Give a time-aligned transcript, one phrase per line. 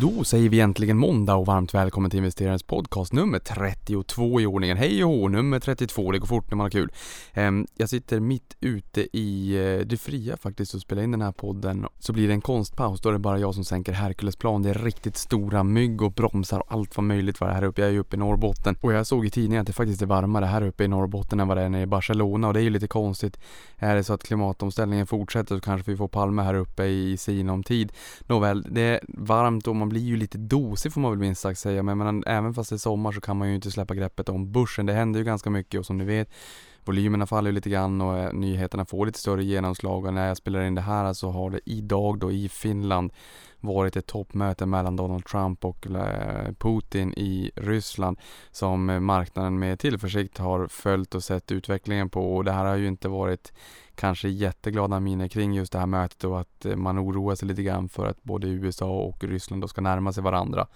[0.00, 4.76] Då säger vi äntligen måndag och varmt välkommen till investerarens podcast nummer 32 i ordningen.
[4.76, 6.92] Hej och hå, nummer 32, det går fort när man har kul.
[7.32, 11.32] Ehm, jag sitter mitt ute i eh, det fria faktiskt och spelar in den här
[11.32, 11.86] podden.
[11.98, 14.62] Så blir det en konstpaus, då är det bara jag som sänker Herkulesplan.
[14.62, 17.80] Det är riktigt stora mygg och bromsar och allt vad möjligt var det här uppe.
[17.80, 20.06] Jag är ju uppe i Norrbotten och jag såg i tidningen att det faktiskt är
[20.06, 22.64] varmare här uppe i Norrbotten än vad det är nere i Barcelona och det är
[22.64, 23.40] ju lite konstigt.
[23.76, 27.62] Är det så att klimatomställningen fortsätter så kanske vi får Palme här uppe i sinom
[27.62, 27.92] tid.
[28.26, 31.40] Nåväl, det är varmt och man man blir ju lite dosig får man väl minst
[31.40, 31.82] sagt säga.
[31.82, 34.52] Men, men även fast det är sommar så kan man ju inte släppa greppet om
[34.52, 34.86] börsen.
[34.86, 36.28] Det händer ju ganska mycket och som ni vet
[36.84, 40.36] volymerna faller ju lite grann och eh, nyheterna får lite större genomslag och när jag
[40.36, 43.12] spelar in det här så har det idag då i Finland
[43.60, 48.18] varit ett toppmöte mellan Donald Trump och eh, Putin i Ryssland
[48.50, 52.86] som marknaden med tillförsikt har följt och sett utvecklingen på och det här har ju
[52.86, 53.52] inte varit
[53.96, 57.62] kanske jätteglada miner kring just det här mötet och att eh, man oroar sig lite
[57.62, 60.66] grann för att både USA och Ryssland då ska närma sig varandra.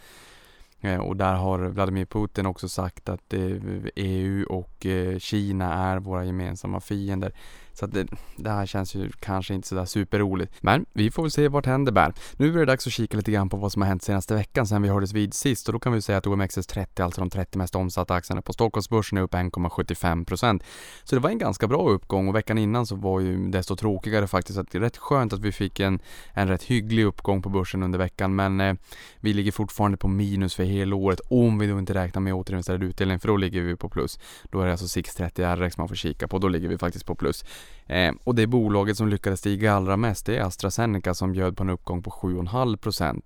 [0.80, 3.56] Eh, och där har Vladimir Putin också sagt att eh,
[3.96, 4.86] EU och
[5.18, 7.32] Kina är våra gemensamma fiender.
[7.80, 10.52] Så att det, det här känns ju kanske inte sådär superroligt.
[10.60, 12.12] Men vi får väl se vart händer bär.
[12.36, 14.66] Nu är det dags att kika lite grann på vad som har hänt senaste veckan
[14.66, 17.58] sedan vi hördes vid sist och då kan vi säga att OMXS30, alltså de 30
[17.58, 20.62] mest omsatta aktierna på Stockholmsbörsen är upp 1,75%.
[21.04, 24.26] Så det var en ganska bra uppgång och veckan innan så var ju desto tråkigare
[24.26, 24.54] faktiskt.
[24.54, 26.00] Så att det är rätt skönt att vi fick en,
[26.32, 28.74] en rätt hygglig uppgång på börsen under veckan men eh,
[29.20, 32.82] vi ligger fortfarande på minus för hela året om vi då inte räknar med återinvesterad
[32.82, 34.18] utdelning för då ligger vi på plus.
[34.50, 37.14] Då är det alltså 630 RX man får kika på, då ligger vi faktiskt på
[37.14, 37.44] plus.
[37.86, 41.62] Eh, och det bolaget som lyckades stiga allra mest det är AstraZeneca som bjöd på
[41.62, 43.22] en uppgång på 7,5%.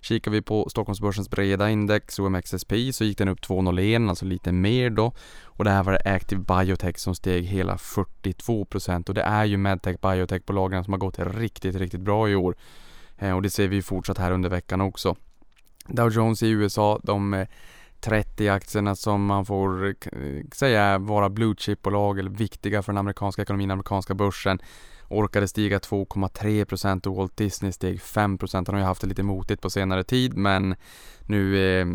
[0.00, 4.90] Kikar vi på Stockholmsbörsens breda index OMXSPI så gick den upp 2,01, alltså lite mer
[4.90, 5.12] då.
[5.44, 9.56] Och det här var det Active Biotech som steg hela 42% och det är ju
[9.56, 12.56] medtech biotech-bolagen som har gått riktigt, riktigt bra i år.
[13.18, 15.16] Eh, och det ser vi ju fortsatt här under veckan också.
[15.88, 17.46] Dow Jones i USA, de eh,
[18.00, 19.94] 30 aktierna som man får
[20.54, 24.58] säga vara blue chip-bolag eller viktiga för den amerikanska ekonomin, amerikanska börsen
[25.08, 28.54] orkade stiga 2,3% och Walt Disney steg 5%.
[28.54, 30.74] Han har ju haft det lite motigt på senare tid men
[31.26, 31.86] nu eh,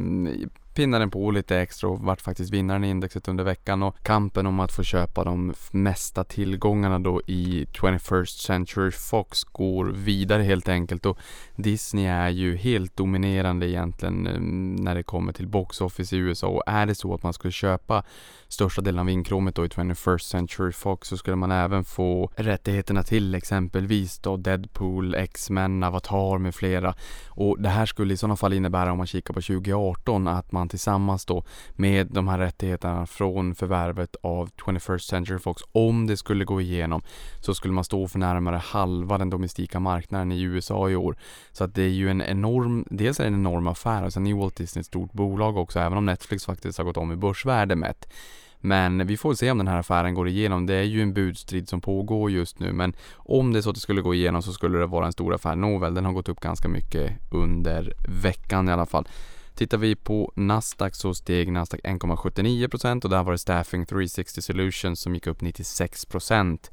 [0.73, 4.47] pinnade den på lite extra och vart faktiskt vinnaren i indexet under veckan och kampen
[4.47, 10.69] om att få köpa de mesta tillgångarna då i 21st Century Fox går vidare helt
[10.69, 11.17] enkelt och
[11.55, 16.47] Disney är ju helt dominerande egentligen ehm, när det kommer till box office i USA
[16.47, 18.03] och är det så att man skulle köpa
[18.47, 23.03] största delen av inkråmet då i 21st Century Fox så skulle man även få rättigheterna
[23.03, 26.95] till exempelvis då Deadpool, X-Men, Avatar med flera
[27.29, 30.60] och det här skulle i sådana fall innebära om man kikar på 2018 att man
[30.69, 31.43] tillsammans då
[31.75, 37.01] med de här rättigheterna från förvärvet av 21st Century Fox om det skulle gå igenom
[37.39, 41.17] så skulle man stå för närmare halva den domestika marknaden i USA i år.
[41.51, 44.27] Så att det är ju en enorm, dels är det en enorm affär och sen
[44.27, 47.15] är Walt Disney ett stort bolag också även om Netflix faktiskt har gått om i
[47.15, 48.07] börsvärde mätt.
[48.61, 50.65] Men vi får se om den här affären går igenom.
[50.65, 53.75] Det är ju en budstrid som pågår just nu men om det är så att
[53.75, 55.55] det skulle gå igenom så skulle det vara en stor affär.
[55.55, 59.07] Nåväl, den har gått upp ganska mycket under veckan i alla fall.
[59.55, 64.99] Tittar vi på Nasdaq så steg Nasdaq 1,79% och där var det Staffing 360 Solutions
[65.01, 66.69] som gick upp 96%.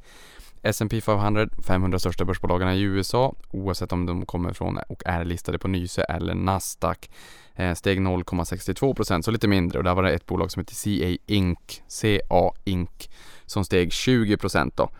[0.63, 5.59] S&P 500, 500 största börsbolagen i USA, oavsett om de kommer från och är listade
[5.59, 7.11] på Nyse eller Nasdaq,
[7.55, 11.19] eh, steg 0,62% så lite mindre och där var det ett bolag som heter CA
[11.27, 13.09] Inc, CA Inc
[13.47, 14.91] som steg 20% då.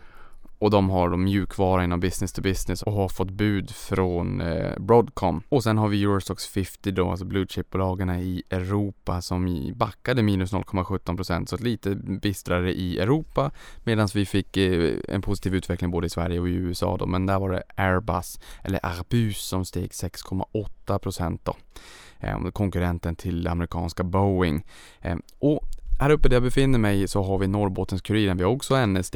[0.59, 4.79] Och de har de mjukvara inom business to business och har fått bud från eh,
[4.79, 5.43] Broadcom.
[5.49, 10.53] Och sen har vi Eurostox 50 då, alltså blue chip-bolagen i Europa som backade minus
[10.53, 13.51] 0,17% så lite bistrare i Europa
[13.83, 17.05] medan vi fick eh, en positiv utveckling både i Sverige och i USA då.
[17.05, 21.55] Men där var det Airbus, eller Airbus som steg 6,8% då.
[22.19, 24.65] Eh, konkurrenten till amerikanska Boeing.
[25.01, 25.63] Eh, och
[25.99, 29.15] här uppe där jag befinner mig så har vi Norrbottens-Kuriren, vi har också NSD.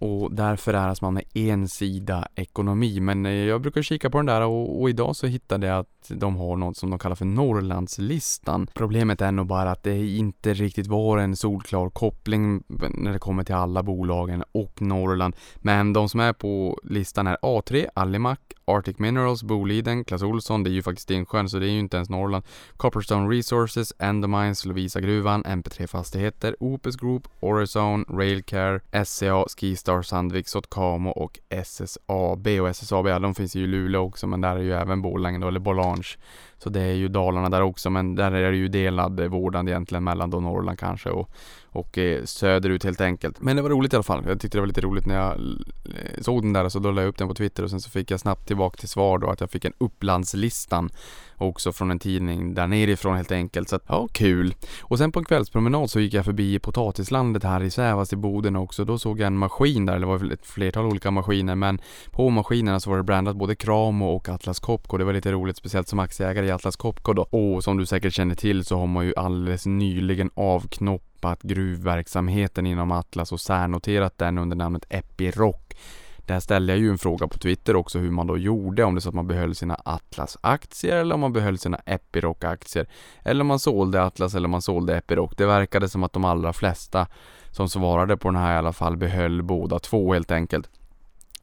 [0.00, 3.00] Och därför är man med ensida ekonomi.
[3.00, 5.94] Men eh, jag brukar kika på den där och, och idag så hittade jag att
[6.08, 8.66] de har något som de kallar för Norrlandslistan.
[8.74, 13.44] Problemet är nog bara att det inte riktigt var en solklar koppling när det kommer
[13.44, 15.36] till alla bolagen och Norrland.
[15.56, 20.70] Men de som är på listan är A3, Alimak, Arctic Minerals, Boliden, Clas Olsson, det
[20.70, 22.44] är ju faktiskt Stensjön så det är ju inte ens Norrland.
[22.76, 31.38] Copperstone Resources, Endomines, Lovisa-gruvan, MP3 Fastigheter, Opus Group, Orizon, Railcare, SCA, Skistar, Sandvik, Sotkamo och
[31.48, 32.46] SSAB.
[32.46, 35.38] Och SSAB, ja, de finns ju i Luleå också men där är ju även Borlänge
[35.38, 36.06] då, eller Bolange
[36.58, 40.04] Så det är ju Dalarna där också men där är det ju delad vårdnad egentligen
[40.04, 41.30] mellan då Norrland kanske och,
[41.66, 43.40] och eh, söderut helt enkelt.
[43.40, 44.24] Men det var roligt i alla fall.
[44.26, 47.02] Jag tyckte det var lite roligt när jag eh, såg den där så då la
[47.02, 49.30] jag upp den på Twitter och sen så fick jag snabbt tillbaka till svar då
[49.30, 50.90] att jag fick en Upplandslistan
[51.44, 53.68] också från en tidning där nerifrån helt enkelt.
[53.68, 54.54] Så att, ja, kul.
[54.80, 58.56] Och sen på en kvällspromenad så gick jag förbi potatislandet här i Sävast i Boden
[58.56, 58.84] också.
[58.84, 61.80] Då såg jag en maskin där, det var ett flertal olika maskiner men
[62.10, 64.96] på maskinerna så var det brandat både Kramo och Atlas Copco.
[64.96, 67.22] Det var lite roligt, speciellt som aktieägare i Atlas Copco då.
[67.22, 72.90] Och som du säkert känner till så har man ju alldeles nyligen avknoppat gruvverksamheten inom
[72.90, 75.56] Atlas och särnoterat den under namnet Epiroc.
[76.26, 79.00] Där ställde jag ju en fråga på Twitter också hur man då gjorde, om det
[79.00, 82.86] så att man behöll sina Atlas-aktier eller om man behöll sina Epiroc-aktier.
[83.22, 85.30] Eller om man sålde Atlas eller om man sålde Epiroc.
[85.36, 87.06] Det verkade som att de allra flesta
[87.50, 90.70] som svarade på den här i alla fall behöll båda två helt enkelt.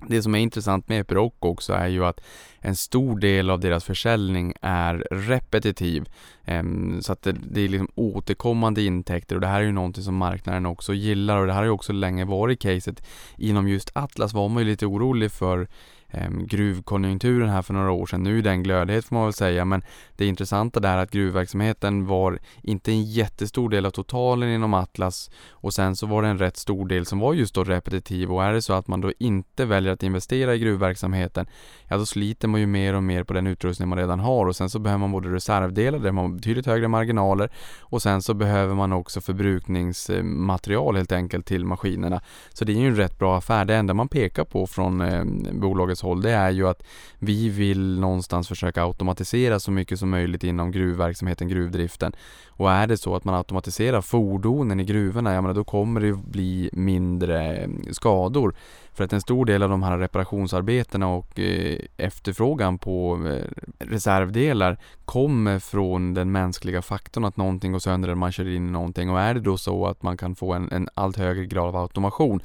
[0.08, 2.22] Det som är intressant med Epiroc också är ju att
[2.60, 6.10] en stor del av deras försäljning är repetitiv.
[6.46, 10.16] Ehm, så att det, är liksom återkommande intäkter och det här är ju någonting som
[10.16, 13.04] marknaden också gillar och det här har ju också länge varit caset.
[13.38, 15.68] Inom just Atlas var man ju lite orolig för
[16.14, 18.24] Ehm, gruvkonjunkturen här för några år sedan.
[18.24, 19.84] Nu är den glödhet får man väl säga men
[20.16, 25.32] det intressanta där är att gruvverksamheten var inte en jättestor del av totalen inom Atlas
[25.50, 28.44] och sen så var det en rätt stor del som var just då repetitiv och
[28.44, 31.46] är det så att man då inte väljer att investera i gruvverksamheten
[31.88, 34.56] ja då sliter man ju mer och mer på den utrustning man redan har och
[34.56, 37.50] sen så behöver man både reservdelar där man har betydligt högre marginaler
[37.80, 42.22] och sen så behöver man också förbrukningsmaterial helt enkelt till maskinerna.
[42.50, 43.66] Så det är ju en rätt bra affär.
[43.66, 46.84] Det enda man pekar på från eh, bolagets håll det är ju att
[47.20, 52.14] vi vill någonstans försöka automatisera så mycket som möjligt inom gruvverksamheten, gruvdriften.
[52.48, 56.14] Och är det så att man automatiserar fordonen i gruvorna, ja men då kommer det
[56.14, 58.56] bli mindre eh, skador.
[58.94, 63.46] För att en stor del av de här reparationsarbetena och eh, efterfrågan på eh,
[63.80, 68.72] reservdelar kommer från den mänskliga faktorn att någonting går sönder eller man kör in i
[68.72, 69.10] någonting.
[69.10, 71.76] Och är det då så att man kan få en, en allt högre grad av
[71.76, 72.42] automation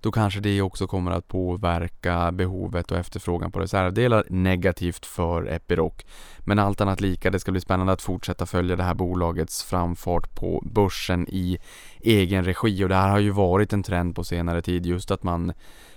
[0.00, 5.94] då kanske det också kommer att påverka behovet och efterfrågan på reservdelar negativt för Epiroc.
[6.38, 10.34] Men allt annat lika, det ska bli spännande att fortsätta följa det här bolagets framfart
[10.34, 11.58] på börsen i
[12.00, 12.84] egen regi.
[12.84, 15.52] Och det här har ju varit en trend på senare tid just att man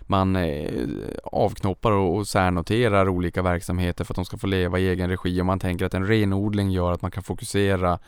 [0.08, 0.88] man eh,
[1.24, 5.42] avknoppar och särnoterar olika verksamheter för att de ska få leva i egen regi.
[5.42, 8.00] Och man tänker att en renodling gör att man kan fokusera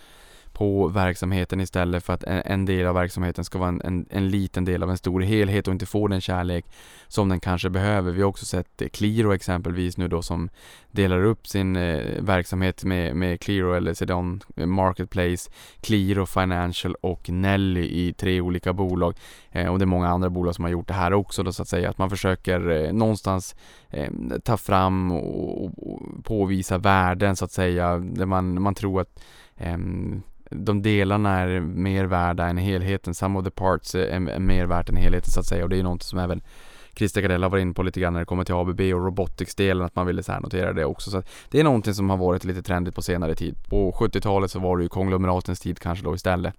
[0.56, 4.66] på verksamheten istället för att en, del av verksamheten ska vara en, en, en, liten
[4.66, 6.66] del av en stor helhet och inte få den kärlek
[7.08, 8.12] som den kanske behöver.
[8.12, 10.50] Vi har också sett eh, Qliro exempelvis nu då som
[10.92, 17.30] delar upp sin eh, verksamhet med, med Qliro eller Sedon eh, Marketplace, Qliro Financial och
[17.30, 19.16] Nelly i tre olika bolag.
[19.52, 21.62] Eh, och det är många andra bolag som har gjort det här också då så
[21.62, 21.90] att säga.
[21.90, 23.56] Att man försöker eh, någonstans
[23.90, 24.12] eh,
[24.44, 27.98] ta fram och, och, påvisa värden så att säga.
[27.98, 29.24] Där man, man tror att
[29.58, 33.14] ehm, de delarna är mer värda än helheten.
[33.14, 35.80] Some of the parts är, är mer värt än helheten så att säga och det
[35.80, 36.42] är något som även
[36.96, 39.96] Christer Gardella var inne på lite grann när det kommer till ABB och robotics-delen, att
[39.96, 41.12] man ville notera det också.
[41.12, 43.56] Så det är någonting som har varit lite trendigt på senare tid.
[43.70, 46.54] På 70-talet så var det ju konglomeratens tid kanske då istället.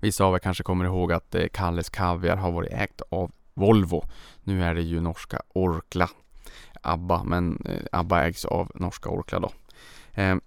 [0.00, 4.04] Vissa av er kanske kommer ihåg att eh, Kalles Kaviar har varit ägt av Volvo.
[4.42, 6.08] Nu är det ju norska Orkla.
[6.82, 9.50] ABBA, men eh, ABBA ägs av norska Orkla då.
[10.14, 10.40] Ehm,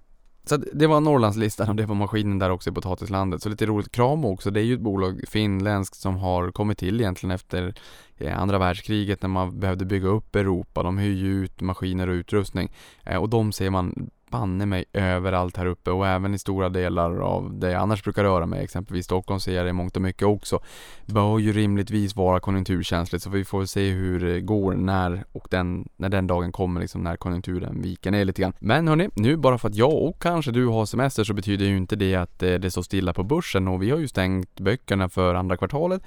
[0.45, 3.41] så det var Norrlandslistan och det var maskinen där också i potatislandet.
[3.41, 3.91] Så lite roligt.
[3.91, 7.73] Kramo också, det är ju ett bolag finländskt som har kommit till egentligen efter
[8.17, 10.83] eh, andra världskriget när man behövde bygga upp Europa.
[10.83, 12.71] De hyr ju ut maskiner och utrustning
[13.03, 17.19] eh, och de ser man banne mig överallt här uppe och även i stora delar
[17.19, 20.01] av det jag annars brukar röra mig, exempelvis Stockholm ser jag det i mångt och
[20.01, 20.59] mycket också,
[21.05, 25.89] bör ju rimligtvis vara konjunkturkänsligt så vi får se hur det går när och den,
[25.97, 28.53] när den dagen kommer liksom när konjunkturen viker ner lite grann.
[28.59, 31.77] Men hörni, nu bara för att jag och kanske du har semester så betyder ju
[31.77, 33.67] inte det att eh, det står stilla på börsen.
[33.67, 36.01] Och vi har ju stängt böckerna för andra kvartalet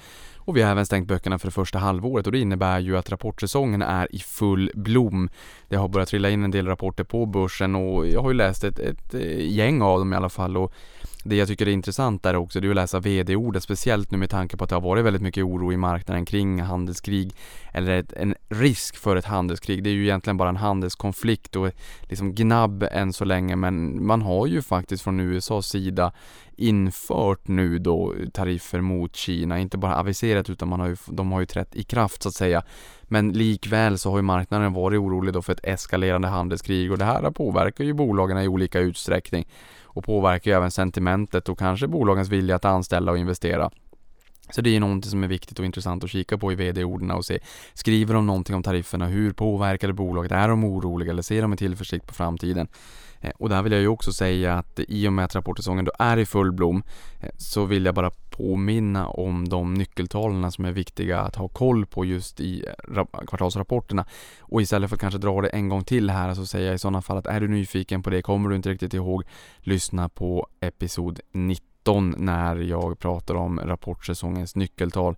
[0.49, 3.11] och vi har även stängt böckerna för det första halvåret och det innebär ju att
[3.11, 5.29] rapportsäsongen är i full blom.
[5.69, 8.65] Det har börjat trilla in en del rapporter på börsen och jag har ju läst
[8.65, 10.73] ett, ett eh, gäng av dem i alla fall och
[11.25, 14.31] det jag tycker är intressant där också det är att läsa vd-ordet, speciellt nu med
[14.31, 17.35] tanke på att det har varit väldigt mycket oro i marknaden kring handelskrig
[17.73, 19.85] eller ett, en risk för ett handelskrig.
[19.85, 21.71] Det är ju egentligen bara en handelskonflikt och
[22.03, 26.13] liksom gnabb än så länge men man har ju faktiskt från USAs sida
[26.57, 31.41] infört nu då tariffer mot Kina, inte bara aviserat utan man har ju, de har
[31.41, 32.63] ju trätt i kraft så att säga.
[33.03, 37.05] Men likväl så har ju marknaden varit orolig då för ett eskalerande handelskrig och det
[37.05, 39.47] här påverkar ju bolagen i olika utsträckning
[39.99, 43.71] och påverkar ju även sentimentet och kanske bolagens vilja att anställa och investera.
[44.51, 47.11] Så det är ju någonting som är viktigt och intressant att kika på i vd-orden
[47.11, 47.39] och se.
[47.75, 49.07] Skriver de någonting om tarifferna?
[49.07, 50.33] Hur påverkar det bolaget?
[50.33, 52.69] Är de oroliga eller ser de med tillförsikt på framtiden?
[53.21, 55.93] Eh, och där vill jag ju också säga att i och med att rapportsäsongen då
[55.99, 56.83] är i full blom
[57.21, 61.87] eh, så vill jag bara påminna om de nyckeltalen som är viktiga att ha koll
[61.87, 62.65] på just i
[63.27, 64.07] kvartalsrapporterna.
[64.41, 66.79] Och istället för att kanske dra det en gång till här så säger jag i
[66.79, 69.25] sådana fall att är du nyfiken på det, kommer du inte riktigt ihåg,
[69.59, 75.17] lyssna på episod 19 när jag pratar om rapportsäsongens nyckeltal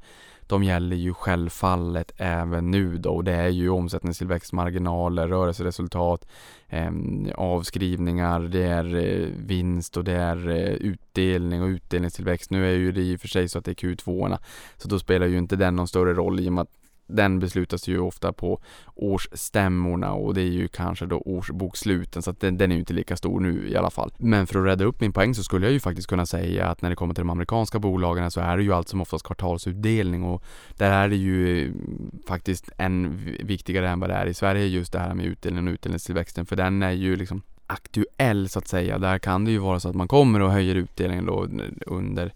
[0.50, 6.28] de gäller ju självfallet även nu då och det är ju omsättningstillväxtmarginaler, rörelseresultat,
[6.68, 6.90] eh,
[7.34, 12.50] avskrivningar, det är eh, vinst och det är eh, utdelning och utdelningstillväxt.
[12.50, 14.38] Nu är ju det i och för sig så att det är Q2
[14.76, 16.79] så då spelar ju inte den någon större roll i och med att
[17.16, 18.60] den beslutas ju ofta på
[18.94, 22.92] årsstämmorna och det är ju kanske då årsboksluten så att den, den är ju inte
[22.92, 24.12] lika stor nu i alla fall.
[24.16, 26.82] Men för att rädda upp min poäng så skulle jag ju faktiskt kunna säga att
[26.82, 30.24] när det kommer till de amerikanska bolagen så är det ju allt som oftast kvartalsutdelning
[30.24, 30.42] och
[30.76, 34.92] där är det ju mm, faktiskt än viktigare än vad det är i Sverige just
[34.92, 38.98] det här med utdelning och utdelningstillväxten för den är ju liksom aktuell så att säga.
[38.98, 41.48] Där kan det ju vara så att man kommer och höjer utdelningen då
[41.86, 42.32] under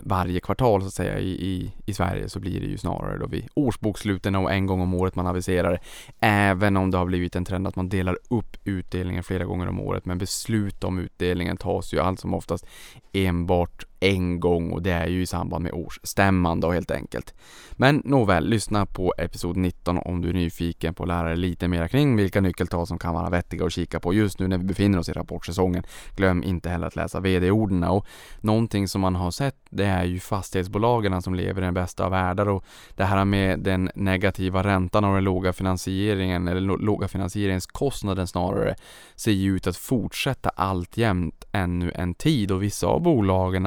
[0.00, 3.26] varje kvartal så att säga i, i, i Sverige så blir det ju snarare då
[3.26, 5.80] vid årsboksluten och en gång om året man aviserar.
[6.20, 9.80] Även om det har blivit en trend att man delar upp utdelningen flera gånger om
[9.80, 12.66] året men beslut om utdelningen tas ju allt som oftast
[13.12, 17.34] enbart en gång och det är ju i samband med årsstämman då helt enkelt.
[17.72, 21.68] Men nåväl, lyssna på episod 19 om du är nyfiken på att lära dig lite
[21.68, 24.64] mer kring vilka nyckeltal som kan vara vettiga att kika på just nu när vi
[24.64, 25.82] befinner oss i rapportsäsongen.
[26.16, 28.06] Glöm inte heller att läsa VD-orden och
[28.40, 32.10] någonting som man har sett det är ju fastighetsbolagen som lever i den bästa av
[32.10, 32.64] världar och
[32.96, 38.74] det här med den negativa räntan och den låga finansieringen eller låga finansieringskostnaden snarare
[39.16, 43.66] ser ju ut att fortsätta alltjämt ännu en tid och vissa av bolagen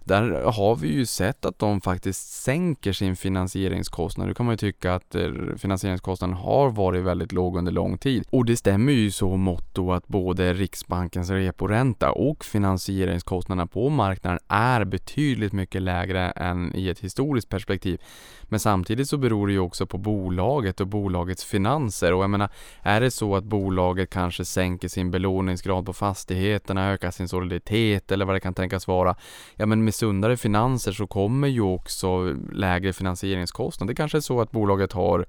[0.03, 4.27] där har vi ju sett att de faktiskt sänker sin finansieringskostnad.
[4.27, 8.23] Nu kan man ju tycka att eh, finansieringskostnaden har varit väldigt låg under lång tid
[8.29, 14.85] och det stämmer ju så motto att både Riksbankens reporänta och finansieringskostnaderna på marknaden är
[14.85, 18.01] betydligt mycket lägre än i ett historiskt perspektiv.
[18.43, 22.49] Men samtidigt så beror det ju också på bolaget och bolagets finanser och jag menar,
[22.81, 28.25] är det så att bolaget kanske sänker sin belåningsgrad på fastigheterna, ökar sin soliditet eller
[28.25, 29.15] vad det kan tänkas vara,
[29.55, 33.93] ja men med sundare finanser så kommer ju också lägre finansieringskostnader.
[33.93, 35.25] Det kanske är så att bolaget har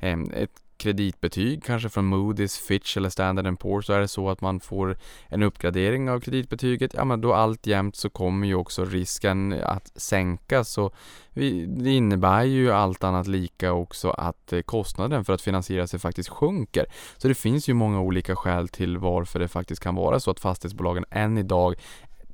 [0.00, 4.40] ehm, ett kreditbetyg, kanske från Moody's, Fitch eller Standard Poor's, så är det så att
[4.40, 9.52] man får en uppgradering av kreditbetyget, ja men då alltjämt så kommer ju också risken
[9.52, 10.68] att sänkas.
[10.68, 10.90] Så
[11.66, 16.28] det innebär ju allt annat lika också att eh, kostnaden för att finansiera sig faktiskt
[16.28, 16.86] sjunker.
[17.16, 20.40] Så det finns ju många olika skäl till varför det faktiskt kan vara så att
[20.40, 21.74] fastighetsbolagen än idag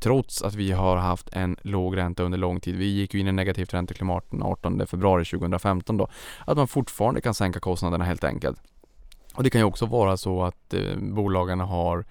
[0.02, 2.76] trots att vi har haft en låg ränta under lång tid.
[2.76, 6.08] Vi gick ju in i negativt ränteklimat den 18 februari 2015 då.
[6.46, 8.60] Att man fortfarande kan sänka kostnaderna helt enkelt.
[9.34, 12.04] Och det kan ju också vara så att eh, bolagen har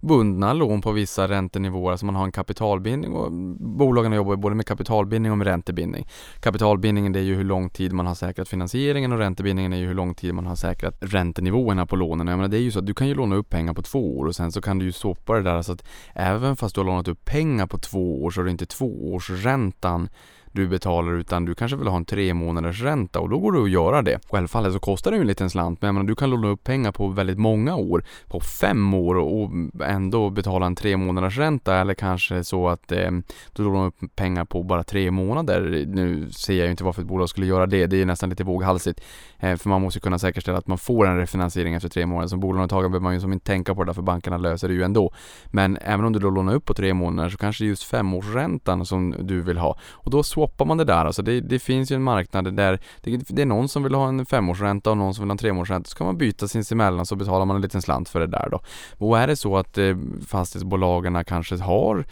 [0.00, 4.66] bundna lån på vissa räntenivåer, alltså man har en kapitalbindning och bolagen jobbar både med
[4.66, 6.06] kapitalbindning och med räntebindning.
[6.40, 9.86] Kapitalbindningen det är ju hur lång tid man har säkrat finansieringen och räntebindningen är ju
[9.86, 12.26] hur lång tid man har säkrat räntenivåerna på lånen.
[12.26, 14.18] Jag menar, det är ju så att du kan ju låna upp pengar på två
[14.18, 16.80] år och sen så kan du ju sopa det där så att även fast du
[16.80, 20.08] har lånat upp pengar på två år så är det inte tvåårsräntan
[20.52, 23.62] du betalar utan du kanske vill ha en tre månaders ränta och då går det
[23.62, 24.18] att göra det.
[24.30, 26.92] Självfallet så kostar det ju en liten slant men menar, du kan låna upp pengar
[26.92, 29.50] på väldigt många år, på fem år och
[29.84, 33.10] ändå betala en tre månaders ränta eller kanske så att eh,
[33.52, 35.84] du lånar upp pengar på bara tre månader.
[35.86, 38.44] Nu ser jag ju inte varför ett bolag skulle göra det, det är nästan lite
[38.44, 39.00] våghalsigt.
[39.38, 42.28] Eh, för man måste kunna säkerställa att man får en refinansiering efter tre månader.
[42.28, 44.74] Som bolånetagare behöver man ju som inte tänka på det där för bankerna löser det
[44.74, 45.12] ju ändå.
[45.46, 47.82] Men även om du då lånar upp på tre månader så kanske det är just
[47.82, 51.04] femårsräntan som du vill ha och då toppar man det där.
[51.04, 54.08] Alltså det, det finns ju en marknad där det, det, är någon som vill ha
[54.08, 55.88] en femårsränta och någon som vill ha en tremårsränta.
[55.88, 58.60] Så kan man byta sinsemellan så betalar man en liten slant för det där då.
[58.98, 62.04] Och är det så att eh, fastighetsbolagen kanske har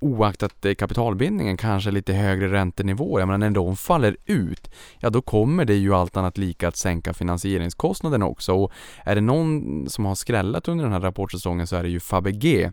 [0.00, 5.64] oaktat eh, kapitalbindningen kanske lite högre räntenivåer, men när de faller ut, ja då kommer
[5.64, 8.54] det ju allt annat lika att sänka finansieringskostnaderna också.
[8.54, 8.72] Och
[9.04, 12.72] är det någon som har skrällat under den här rapportsäsongen så är det ju Fabege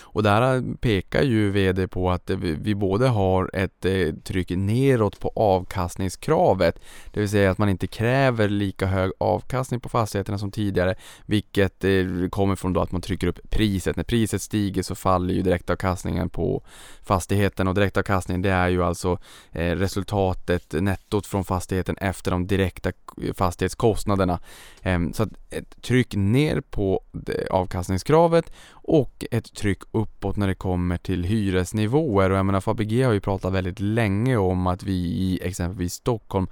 [0.00, 5.32] och där pekar ju VD på att vi både har ett eh, tryck neråt på
[5.36, 6.80] avkastningskravet,
[7.12, 10.94] det vill säga att man inte kräver lika hög avkastning på fastigheterna som tidigare,
[11.26, 13.96] vilket eh, kommer från då att man trycker upp priset.
[13.96, 16.62] När priset stiger så faller ju direktavkastningen på
[17.02, 19.18] fastigheten och direktavkastningen det är ju alltså
[19.52, 22.92] eh, resultatet, nettot från fastigheten efter de direkta
[23.34, 24.40] fastighetskostnaderna.
[24.82, 27.02] Ehm, så att ett tryck ner på
[27.50, 28.52] avkastningskravet
[28.84, 33.20] och ett tryck uppåt när det kommer till hyresnivåer och jag menar Fabege har ju
[33.20, 36.46] pratat väldigt länge om att vi i exempelvis Stockholm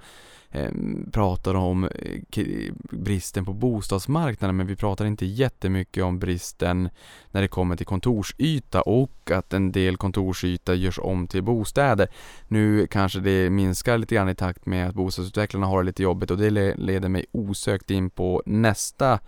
[0.51, 0.71] eh,
[1.11, 6.89] pratar om eh, bristen på bostadsmarknaden men vi pratar inte jättemycket om bristen
[7.31, 12.07] när det kommer till kontorsyta och att en del kontorsyta görs om till bostäder.
[12.47, 16.31] Nu kanske det minskar lite grann i takt med att bostadsutvecklarna har det lite jobbigt
[16.31, 19.19] och det leder mig osökt in på nästa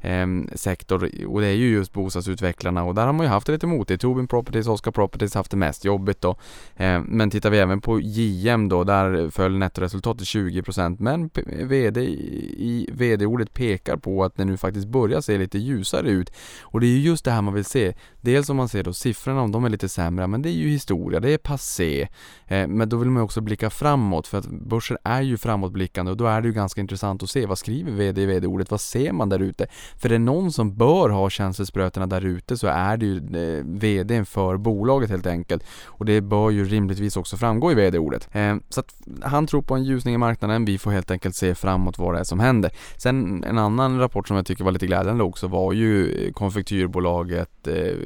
[0.00, 3.52] eh, sektor och det är ju just bostadsutvecklarna och där har man ju haft det
[3.52, 4.00] lite motigt.
[4.00, 6.36] Tobin Properties, Oscar Properties haft det mest jobbigt då.
[6.76, 11.30] Eh, men tittar vi även på JM då, där föll nettoresultatet 20% men
[11.68, 16.32] VD i VD-ordet pekar på att det nu faktiskt börjar se lite ljusare ut.
[16.62, 17.94] Och det är ju just det här man vill se.
[18.20, 20.68] Dels om man ser då siffrorna, om de är lite sämre, men det är ju
[20.68, 22.08] historia, det är passé.
[22.46, 26.16] Eh, men då vill man också blicka framåt för att börsen är ju framåtblickande och
[26.16, 29.12] då är det ju ganska intressant att se vad skriver VD i VD-ordet, vad ser
[29.12, 29.66] man där ute?
[29.96, 33.64] För det är någon som bör ha känselsprötena där ute så är det ju eh,
[33.64, 35.64] VDn för bolaget helt enkelt.
[35.86, 38.28] Och det bör ju rimligtvis också framgå i VD-ordet.
[38.32, 40.64] Eh, så att han tror på en ljusning i marknaden.
[40.64, 42.70] Vi får helt enkelt se framåt vad det är som händer.
[42.96, 47.50] Sen en annan rapport som jag tycker var lite glädjande också var ju eh, konfektyrbolaget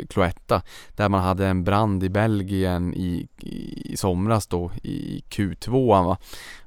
[0.09, 0.63] Cloetta
[0.97, 6.19] där man hade en brand i Belgien i, i somras då i Q2 va?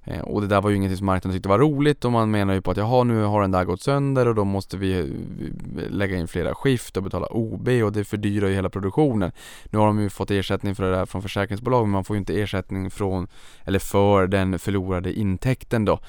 [0.08, 2.54] Eh, och det där var ju ingenting som marknaden tyckte var roligt och man menar
[2.54, 5.00] ju på att jaha nu har den där gått sönder och då måste vi eh,
[5.00, 9.32] eh, lägga in flera skift och betala OB och det fördyrar ju hela produktionen.
[9.66, 12.20] Nu har de ju fått ersättning för det där från försäkringsbolag men man får ju
[12.20, 13.28] inte ersättning från
[13.64, 16.00] eller för den förlorade intäkten då.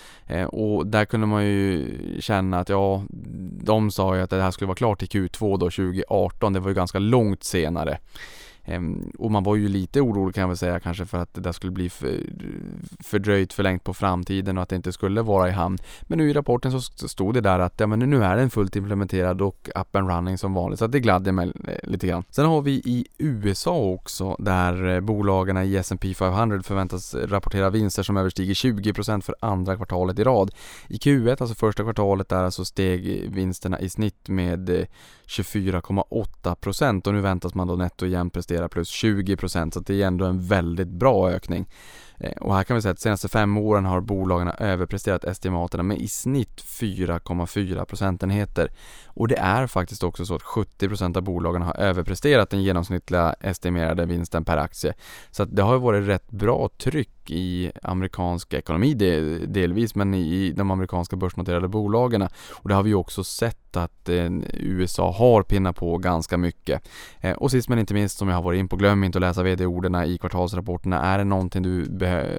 [0.49, 1.87] Och där kunde man ju
[2.21, 3.05] känna att ja,
[3.62, 6.52] de sa ju att det här skulle vara klart till Q2 då 2018.
[6.52, 7.99] Det var ju ganska långt senare.
[8.68, 11.40] Ehm, och man var ju lite orolig kan jag väl säga kanske för att det
[11.40, 11.90] där skulle bli
[13.00, 15.78] fördröjt, förlängt på framtiden och att det inte skulle vara i hamn.
[16.02, 18.76] Men nu i rapporten så stod det där att ja, men nu är den fullt
[18.76, 20.78] implementerad och up and running som vanligt.
[20.78, 22.25] Så det gladde mig eh, lite grann.
[22.30, 28.02] Sen har vi i USA också där eh, bolagen i S&P 500 förväntas rapportera vinster
[28.02, 30.50] som överstiger 20% för andra kvartalet i rad.
[30.88, 34.84] I Q1, alltså första kvartalet där, så steg vinsterna i snitt med eh,
[35.28, 40.25] 24,8% och nu väntas man då netto igen prestera plus 20% så det är ändå
[40.25, 41.67] en väldigt bra ökning.
[42.21, 45.83] Eh, och här kan vi säga att de senaste fem åren har bolagen överpresterat estimaterna
[45.83, 48.71] med i snitt 4,4 procentenheter.
[49.18, 54.07] Och det är faktiskt också så att 70% av bolagen har överpresterat den genomsnittliga estimerade
[54.07, 54.94] vinsten per aktie.
[55.31, 58.94] Så att det har varit rätt bra tryck i amerikansk ekonomi
[59.46, 62.22] delvis, men i de amerikanska börsnoterade bolagen.
[62.50, 66.88] Och det har vi också sett att eh, USA har pinnat på ganska mycket.
[67.20, 69.22] Eh, och sist men inte minst som jag har varit in på, glöm inte att
[69.22, 71.02] läsa vd-orden i kvartalsrapporterna.
[71.02, 71.87] Är det någonting du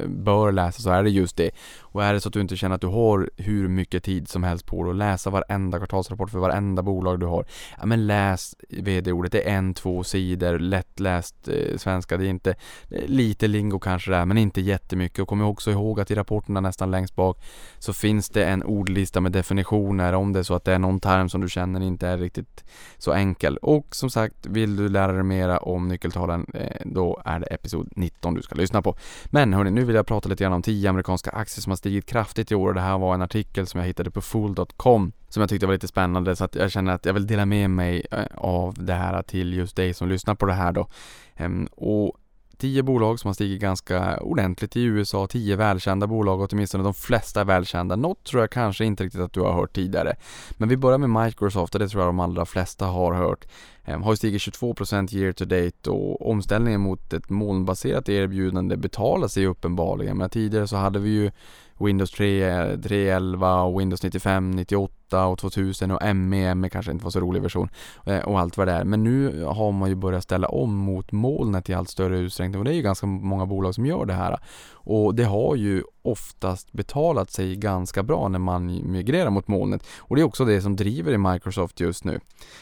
[0.08, 1.52] bör läsa så är det just det.
[1.80, 4.44] Och är det så att du inte känner att du har hur mycket tid som
[4.44, 7.46] helst på dig att läsa varenda kvartalsrapport för varenda bolag du har.
[7.80, 12.18] Ja men läs vd-ordet, det är en, två sidor, lättläst eh, svenska.
[12.18, 12.56] Det är inte
[12.90, 15.20] eh, lite lingo kanske det är, men inte jättemycket.
[15.20, 17.38] Och kom också ihåg att i rapporterna nästan längst bak
[17.80, 21.30] så finns det en ordlista med definitioner om det så att det är någon term
[21.30, 22.64] som du känner inte är riktigt
[22.98, 23.58] så enkel.
[23.58, 27.90] Och som sagt, vill du lära dig mera om nyckeltalen eh, då är det episod
[27.96, 28.96] 19 du ska lyssna på.
[29.26, 32.06] Men hörni, nu vill jag prata lite grann om 10 amerikanska aktier som har stigit
[32.06, 35.42] kraftigt i år och det här var en artikel som jag hittade på fool.com som
[35.42, 38.06] jag tyckte var lite spännande så att jag känner att jag vill dela med mig
[38.12, 40.88] eh, av det här till just dig som lyssnar på det här då.
[41.36, 42.18] Ehm, och
[42.60, 46.94] tio bolag som har stigit ganska ordentligt i USA, tio välkända bolag och åtminstone de
[46.94, 47.96] flesta är välkända.
[47.96, 50.16] Något tror jag kanske inte riktigt att du har hört tidigare.
[50.58, 53.46] Men vi börjar med Microsoft och det tror jag de allra flesta har hört.
[53.86, 59.46] Ehm, har stigit 22% year to date och omställningen mot ett molnbaserat erbjudande betalar sig
[59.46, 60.18] uppenbarligen.
[60.18, 61.32] Men tidigare så hade vi ju
[61.80, 67.12] Windows 3, 3.11 och Windows 95, 98 och 2000 och ME, ME kanske inte var
[67.12, 67.70] så rolig version
[68.06, 68.84] eh, och allt vad det är.
[68.84, 72.66] Men nu har man ju börjat ställa om mot molnet i allt större utsträckning och
[72.66, 74.40] det är ju ganska många bolag som gör det här.
[74.72, 80.16] Och det har ju oftast betalat sig ganska bra när man migrerar mot molnet och
[80.16, 82.20] det är också det som driver i Microsoft just nu.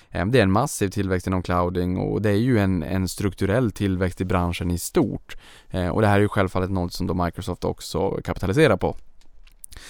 [0.09, 3.71] Eh, det är en massiv tillväxt inom clouding och det är ju en, en strukturell
[3.71, 5.37] tillväxt i branschen i stort.
[5.69, 8.95] Eh, och det här är ju självfallet något som då Microsoft också kapitaliserar på.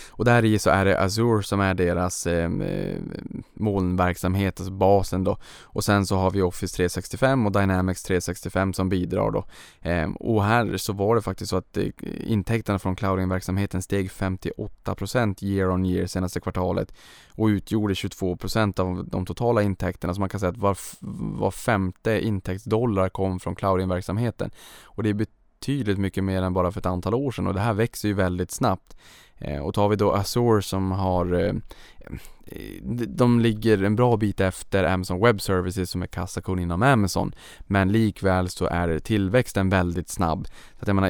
[0.09, 2.97] Och där i så är det Azure som är deras ehm, eh,
[3.53, 5.37] molnverksamhet, alltså basen då.
[5.63, 9.45] Och sen så har vi Office 365 och Dynamics 365 som bidrar då.
[9.81, 11.87] Eh, och här så var det faktiskt så att eh,
[12.23, 16.93] intäkterna från clouding-verksamheten steg 58% year on year senaste kvartalet
[17.35, 20.13] och utgjorde 22% av de totala intäkterna.
[20.13, 20.77] Så man kan säga att var,
[21.39, 24.51] var femte intäktsdollar kom från clouding-verksamheten.
[24.83, 25.13] Och det är
[25.67, 28.13] betydligt mycket mer än bara för ett antal år sedan och det här växer ju
[28.13, 28.97] väldigt snabbt.
[29.37, 31.53] Eh, och tar vi då Azure som har eh,
[32.45, 37.31] eh, de ligger en bra bit efter Amazon Web Services som är kassakon inom Amazon.
[37.59, 40.47] Men likväl så är tillväxten väldigt snabb.
[40.47, 41.09] Så att jag menar,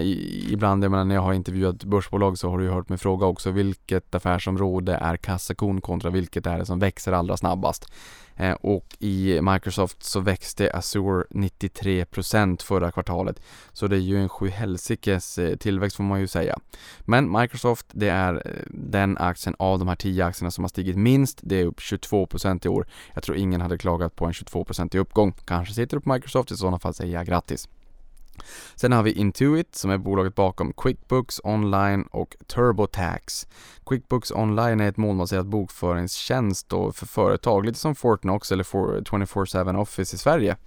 [0.52, 3.52] ibland jag menar, när jag har intervjuat börsbolag så har du hört mig fråga också
[3.52, 7.92] vilket affärsområde är kassakon kontra vilket är det som växer allra snabbast.
[8.38, 13.42] Eh, och i Microsoft så växte Azure 93% förra kvartalet.
[13.74, 16.60] Så det är ju en sjuhelsikes eh, tillväxt får man ju säga.
[17.00, 20.96] Men Microsoft, det är eh, den aktien av de här 10 aktierna som har stigit
[20.96, 21.40] minst.
[21.44, 22.88] Det är upp 22% i år.
[23.14, 25.34] Jag tror ingen hade klagat på en 22% i uppgång.
[25.46, 27.68] Kanske sitter du på Microsoft, i sådana fall säger jag grattis.
[28.76, 33.48] Sen har vi Intuit som är bolaget bakom QuickBooks Online och TurboTax.
[33.86, 40.20] QuickBooks Online är ett molnbaserat bokföringstjänst för företag, lite som Fortnox eller 24-7 Office i
[40.20, 40.58] Sverige.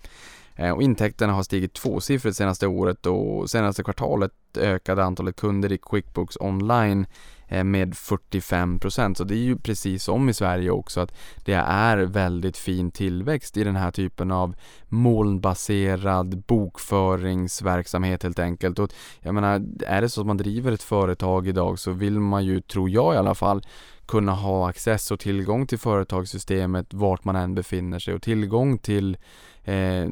[0.61, 5.79] Eh, och intäkterna har stigit tvåsiffrigt senaste året och senaste kvartalet ökade antalet kunder i
[5.79, 7.07] QuickBooks Online
[7.49, 11.97] eh, med 45% Så det är ju precis som i Sverige också att det är
[11.99, 14.55] väldigt fin tillväxt i den här typen av
[14.89, 18.79] molnbaserad bokföringsverksamhet helt enkelt.
[18.79, 22.45] Och jag menar, är det så att man driver ett företag idag så vill man
[22.45, 23.63] ju, tror jag i alla fall,
[24.07, 29.17] kunna ha access och tillgång till företagssystemet vart man än befinner sig och tillgång till
[29.65, 30.09] eh,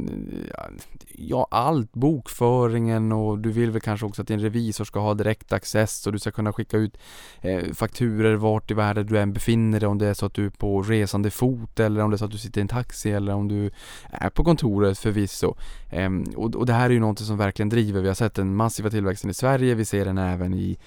[1.18, 5.52] ja, allt, bokföringen och du vill väl kanske också att din revisor ska ha direkt
[5.52, 6.98] access och du ska kunna skicka ut
[7.40, 10.46] eh, fakturer vart i världen du än befinner dig om det är så att du
[10.46, 13.10] är på resande fot eller om det är så att du sitter i en taxi
[13.10, 13.70] eller om du
[14.10, 15.56] är på kontoret förvisso.
[15.90, 18.00] Eh, och, och det här är ju någonting som verkligen driver.
[18.00, 20.78] Vi har sett den massiva tillväxten i Sverige, vi ser den även i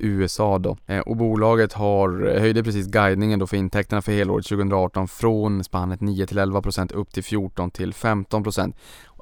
[0.00, 0.76] USA då.
[0.86, 5.64] Eh, och bolaget har, eh, höjde precis guidningen då för intäkterna för helåret 2018 från
[5.64, 8.76] spannet 9 till 11 procent upp till 14 till 15 procent.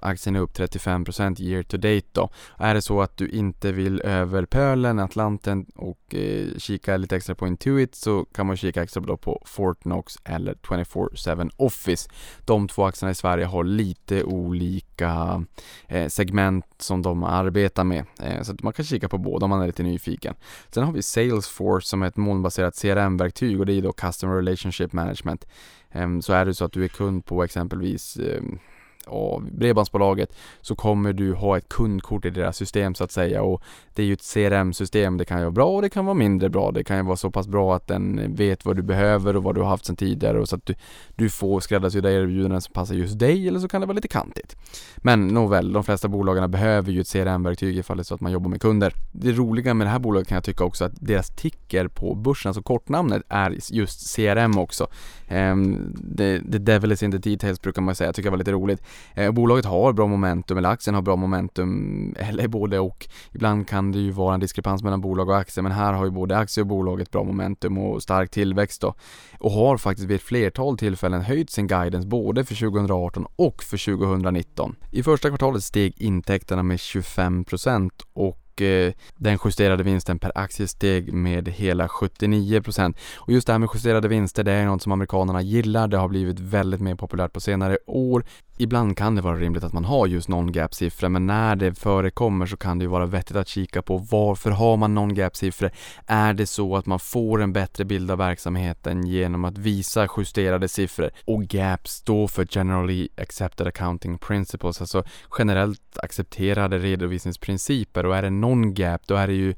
[0.07, 2.31] Aktien är upp 35% year to date då.
[2.59, 7.35] Är det så att du inte vill över pölen, Atlanten och eh, kika lite extra
[7.35, 12.11] på Intuit så kan man kika extra då på Fortnox eller 24-7 Office.
[12.45, 15.45] De två aktierna i Sverige har lite olika
[15.89, 18.05] eh, segment som de arbetar med.
[18.21, 20.35] Eh, så man kan kika på båda om man är lite nyfiken.
[20.71, 24.93] Sen har vi Salesforce som är ett molnbaserat CRM-verktyg och det är då Customer Relationship
[24.93, 25.47] Management.
[25.91, 28.59] Ehm, så är det så att du är kund på exempelvis ehm,
[29.07, 33.63] av Bredbandsbolaget så kommer du ha ett kundkort i deras system så att säga och
[33.95, 35.17] det är ju ett CRM-system.
[35.17, 36.71] Det kan ju vara bra och det kan vara mindre bra.
[36.71, 39.55] Det kan ju vara så pass bra att den vet vad du behöver och vad
[39.55, 40.75] du har haft sedan tidigare och så att du,
[41.15, 44.57] du får skräddarsydda erbjudanden som passar just dig eller så kan det vara lite kantigt.
[44.97, 48.33] Men nåväl, de flesta bolagen behöver ju ett CRM-verktyg ifall det är så att man
[48.33, 48.93] jobbar med kunder.
[49.13, 52.49] Det roliga med det här bolaget kan jag tycka också att deras ticker på börsen,
[52.49, 54.87] alltså kortnamnet, är just CRM också.
[55.31, 58.39] Um, the, the devil is in the details brukar man säga, jag tycker det var
[58.39, 58.83] lite roligt.
[59.15, 63.07] Eh, bolaget har bra momentum, eller aktien har bra momentum, eller både och.
[63.33, 66.11] Ibland kan det ju vara en diskrepans mellan bolag och aktie, men här har ju
[66.11, 68.95] både aktie och bolaget bra momentum och stark tillväxt då.
[69.39, 73.97] Och har faktiskt vid ett flertal tillfällen höjt sin guidance både för 2018 och för
[73.97, 74.77] 2019.
[74.91, 81.13] I första kvartalet steg intäkterna med 25% och eh, den justerade vinsten per aktie steg
[81.13, 82.97] med hela 79%.
[83.17, 85.89] Och just det här med justerade vinster, det är något som amerikanerna gillar.
[85.89, 88.25] Det har blivit väldigt mer populärt på senare år.
[88.59, 92.57] Ibland kan det vara rimligt att man har just non-gap-siffror, men när det förekommer så
[92.57, 95.71] kan det ju vara vettigt att kika på varför har man non-gap-siffror?
[96.07, 100.69] Är det så att man får en bättre bild av verksamheten genom att visa justerade
[100.69, 101.11] siffror?
[101.25, 105.05] Och GAP står för Generally Accepted Accounting Principles, alltså
[105.39, 109.55] generellt accepterade redovisningsprinciper och är det non-gap då är det ju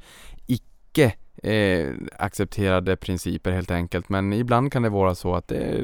[0.46, 4.08] icke eh, accepterade principer helt enkelt.
[4.08, 5.78] Men ibland kan det vara så att det är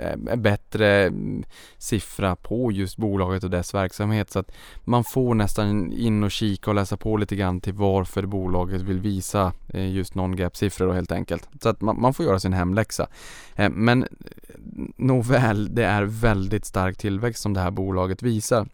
[0.00, 1.44] eh, en bättre mm,
[1.78, 4.30] siffra på just bolaget och dess verksamhet.
[4.30, 4.52] Så att
[4.84, 9.00] man får nästan in och kika och läsa på lite grann till varför bolaget vill
[9.00, 11.48] visa eh, just non-gap-siffror helt enkelt.
[11.62, 13.06] Så att man, man får göra sin hemläxa.
[13.56, 14.08] Eh, men eh,
[14.96, 18.66] nåväl, det är väldigt stark tillväxt som det här bolaget visar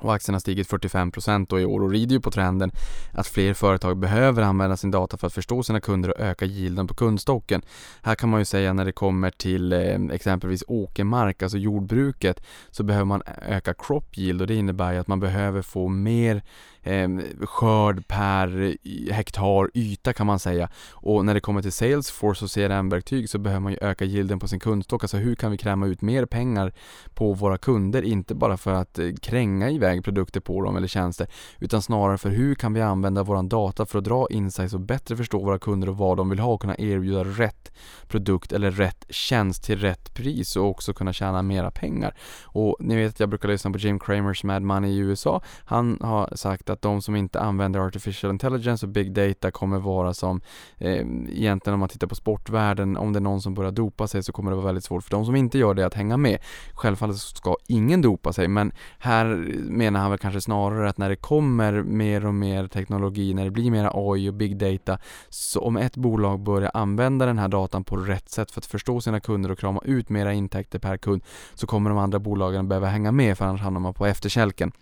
[0.00, 2.70] och aktien har stigit 45% i år och rider ju på trenden
[3.12, 6.86] att fler företag behöver använda sin data för att förstå sina kunder och öka yielden
[6.86, 7.62] på kundstocken.
[8.02, 12.82] Här kan man ju säga när det kommer till eh, exempelvis åkermark, alltså jordbruket, så
[12.82, 16.42] behöver man öka crop yield och det innebär ju att man behöver få mer
[16.88, 17.08] eh,
[17.46, 18.76] skörd per
[19.12, 20.68] hektar yta kan man säga.
[20.92, 24.48] Och när det kommer till Salesforce och CRM-verktyg så behöver man ju öka yielden på
[24.48, 25.04] sin kundstock.
[25.04, 26.72] Alltså hur kan vi kräma ut mer pengar
[27.14, 28.02] på våra kunder?
[28.02, 31.26] Inte bara för att eh, kränga iväg iväg produkter på dem eller tjänster
[31.60, 35.16] utan snarare för hur kan vi använda våran data för att dra insights och bättre
[35.16, 37.72] förstå våra kunder och vad de vill ha och kunna erbjuda rätt
[38.08, 42.14] produkt eller rätt tjänst till rätt pris och också kunna tjäna mera pengar.
[42.44, 45.42] Och ni vet att jag brukar lyssna på Jim Cramers Mad Money i USA.
[45.64, 50.14] Han har sagt att de som inte använder artificial intelligence och big data kommer vara
[50.14, 50.40] som
[50.78, 54.22] eh, egentligen om man tittar på sportvärlden, om det är någon som börjar dopa sig
[54.22, 56.38] så kommer det vara väldigt svårt för de som inte gör det att hänga med.
[56.72, 59.24] Självfallet ska ingen dopa sig men här
[59.64, 63.50] menar han väl kanske snarare att när det kommer mer och mer teknologi, när det
[63.50, 67.84] blir mer AI och big data så om ett bolag börjar använda den här datan
[67.84, 71.22] på rätt sätt för att förstå sina kunder och krama ut mera intäkter per kund
[71.54, 74.72] så kommer de andra bolagen behöva hänga med för annars hamnar man på efterkälken.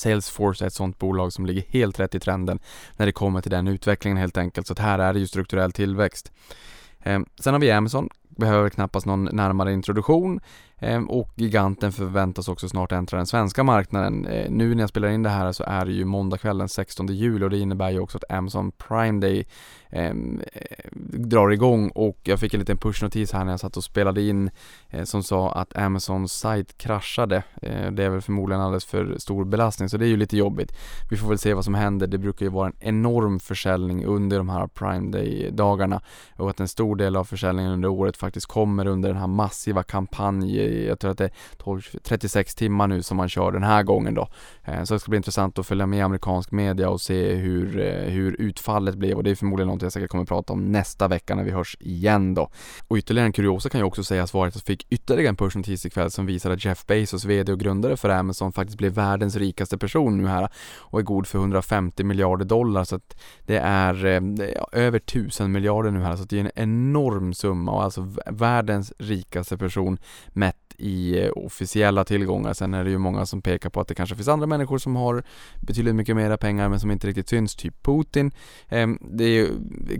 [0.00, 2.58] Salesforce är ett sånt bolag som ligger helt rätt i trenden
[2.96, 4.66] när det kommer till den utvecklingen helt enkelt.
[4.66, 6.32] Så att här är det ju strukturell tillväxt.
[7.02, 10.40] Ehm, sen har vi Amazon, behöver knappast någon närmare introduktion.
[10.80, 14.26] Ehm, och giganten förväntas också snart äntra den svenska marknaden.
[14.26, 16.68] Eh, nu när jag spelar in det här så är det ju måndag kväll den
[16.68, 19.46] 16 juli och det innebär ju också att Amazon Prime Day
[19.90, 23.84] ehm, eh, drar igång och jag fick en liten pushnotis här när jag satt och
[23.84, 24.50] spelade in
[24.88, 27.42] eh, som sa att Amazons sajt kraschade.
[27.62, 30.72] Eh, det är väl förmodligen alldeles för stor belastning så det är ju lite jobbigt.
[31.10, 32.06] Vi får väl se vad som händer.
[32.06, 36.00] Det brukar ju vara en enorm försäljning under de här Prime Day-dagarna
[36.36, 39.82] och att en stor del av försäljningen under året faktiskt kommer under den här massiva
[40.72, 44.14] jag tror att det är 12, 36 timmar nu som man kör den här gången
[44.14, 44.28] då.
[44.64, 48.10] Eh, så det ska bli intressant att följa med amerikansk media och se hur, eh,
[48.10, 51.08] hur utfallet blev och det är förmodligen något jag säkert kommer att prata om nästa
[51.08, 52.50] vecka när vi hörs igen då.
[52.88, 55.86] Och ytterligare en kuriosa kan ju också sägas vara att jag fick ytterligare en pushnotis
[55.86, 59.78] ikväll som visar att Jeff Bezos, VD och grundare för Amazon faktiskt blev världens rikaste
[59.78, 64.20] person nu här och är god för 150 miljarder dollar så att det är, ja,
[64.20, 67.82] det är över 1000 miljarder nu här så att det är en enorm summa och
[67.82, 72.52] alltså världens rikaste person mätt i eh, officiella tillgångar.
[72.52, 74.96] Sen är det ju många som pekar på att det kanske finns andra människor som
[74.96, 75.22] har
[75.60, 78.32] betydligt mycket mera pengar men som inte riktigt syns, typ Putin.
[78.68, 79.48] Ehm, det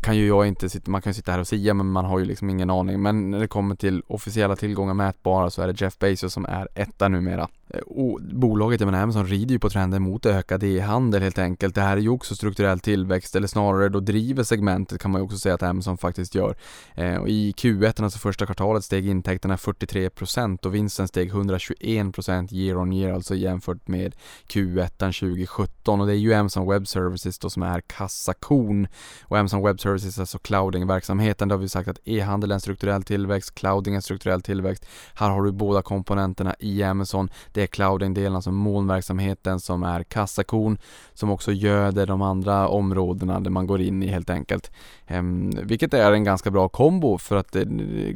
[0.03, 2.19] kan ju jag inte sitta, man kan ju sitta här och säga men man har
[2.19, 3.03] ju liksom ingen aning.
[3.03, 6.69] Men när det kommer till officiella tillgångar mätbara så är det Jeff Bezos som är
[6.75, 7.49] etta numera.
[7.75, 11.75] Eh, och bolaget, jag menar Amazon rider ju på trenden mot ökad e-handel helt enkelt.
[11.75, 15.25] Det här är ju också strukturell tillväxt eller snarare då driver segmentet kan man ju
[15.25, 16.57] också säga att Amazon faktiskt gör.
[16.95, 22.79] Eh, och I Q1, alltså första kvartalet, steg intäkterna 43% och vinsten steg 121% year
[22.79, 24.15] on year, alltså jämfört med
[24.49, 28.87] Q1 2017 och det är ju Amazon Web Services då som är kassakon
[29.23, 33.03] och Amazon Web Services, alltså clouding-verksamheten, där har vi sagt att e-handel är en strukturell
[33.03, 34.87] tillväxt, clouding är en strukturell tillväxt.
[35.15, 37.31] Här har du båda komponenterna i Amazon.
[37.53, 40.79] Det är clouding-delen, alltså molnverksamheten som är kassakon
[41.15, 44.71] som också göder de andra områdena där man går in i helt enkelt.
[45.11, 47.65] Ehm, vilket är en ganska bra kombo för att eh,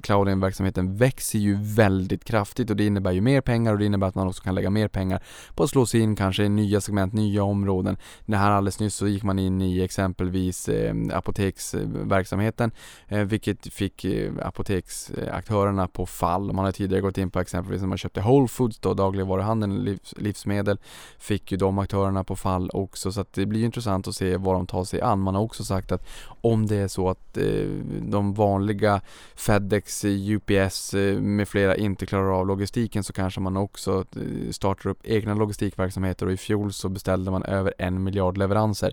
[0.03, 4.15] clouding-verksamheten växer ju väldigt kraftigt och det innebär ju mer pengar och det innebär att
[4.15, 5.23] man också kan lägga mer pengar
[5.55, 7.97] på att slå sig in kanske i nya segment, nya områden.
[8.27, 12.71] Det här alldeles nyss så gick man in i exempelvis ehm, apoteksverksamheten
[13.09, 16.53] eh, vilket fick eh, apoteksaktörerna på fall.
[16.53, 20.15] Man har tidigare gått in på exempelvis när man köpte Whole Foods då, dagligvaruhandeln, livs,
[20.17, 20.79] livsmedel,
[21.19, 24.55] fick ju de aktörerna på fall också så att det blir intressant att se vad
[24.55, 25.21] de tar sig an.
[25.21, 26.07] Man har också sagt att
[26.41, 27.69] om det är så att eh,
[28.03, 29.01] de vanliga
[29.35, 34.91] Fedex, UPS eh, med flera inte klarar av logistiken så kanske man också eh, startar
[34.91, 38.93] upp egna logistikverksamheter och i fjol så beställde man över en miljard leveranser.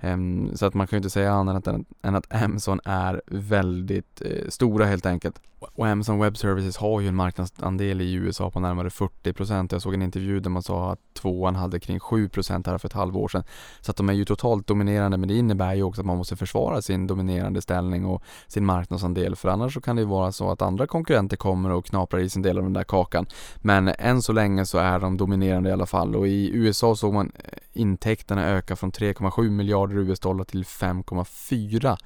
[0.00, 4.22] Ehm, så att man kan ju inte säga annat än, än att Amazon är väldigt
[4.24, 5.40] eh, stora helt enkelt.
[5.60, 9.68] Och Amazon Web Services har ju en marknadsandel i USA på närmare 40%.
[9.70, 12.92] Jag såg en intervju där man sa att tvåan hade kring 7% här för ett
[12.92, 13.44] halvår sedan.
[13.80, 16.36] Så att de är ju totalt dominerande men det innebär ju också att man måste
[16.36, 20.50] försvara sin dominerande ställning och sin marknadsandel för annars så kan det ju vara så
[20.50, 23.26] att andra konkurrenter kommer och knaprar i sin del av den där kakan.
[23.56, 27.14] Men än så länge så är de dominerande i alla fall och i USA såg
[27.14, 31.96] man eh, intäkterna öka från 3,7 miljarder US-dollar till 5,4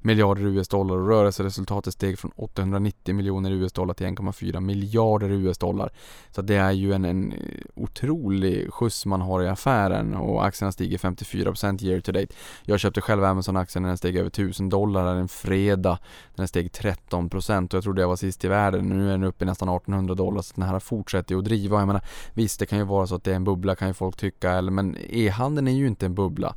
[0.00, 5.92] miljarder US-dollar och rörelseresultatet steg från 890 miljoner US-dollar till 1,4 miljarder US-dollar.
[6.30, 7.38] Så det är ju en, en eh,
[7.74, 12.34] otrolig skjuts man har i affären och aktierna stiger 54% year to date.
[12.62, 15.98] Jag köpte själv Amazon-aktien när den steg över 1000 dollar en fredag.
[16.34, 18.88] Den steg 13% och jag trodde jag var sist i världen.
[18.88, 21.78] Nu är den uppe i nästan 1800 dollar så den här fortsätter att driva.
[21.78, 22.02] Jag menar,
[22.34, 24.50] visst, det kan ju vara så att det är en bubbla kan ju folk tycka,
[24.50, 26.54] eller, men e-handeln är ju inte en bubbla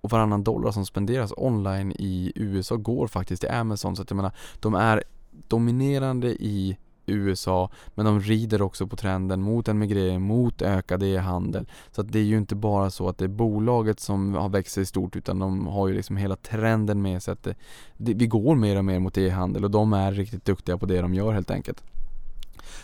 [0.00, 4.16] och varannan dollar som spenderas online i USA går faktiskt till Amazon så att jag
[4.16, 5.02] menar de är
[5.48, 11.68] dominerande i USA men de rider också på trenden mot en migrering, mot ökad e-handel.
[11.90, 14.74] Så att det är ju inte bara så att det är bolaget som har växt
[14.74, 17.54] sig stort utan de har ju liksom hela trenden med sig att det,
[17.96, 21.00] det, vi går mer och mer mot e-handel och de är riktigt duktiga på det
[21.00, 21.82] de gör helt enkelt.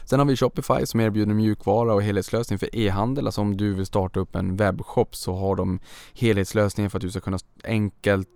[0.05, 3.26] Sen har vi Shopify som erbjuder mjukvara och helhetslösning för e-handel.
[3.26, 5.81] Alltså om du vill starta upp en webbshop så har de
[6.14, 8.29] helhetslösningen för att du ska kunna enkelt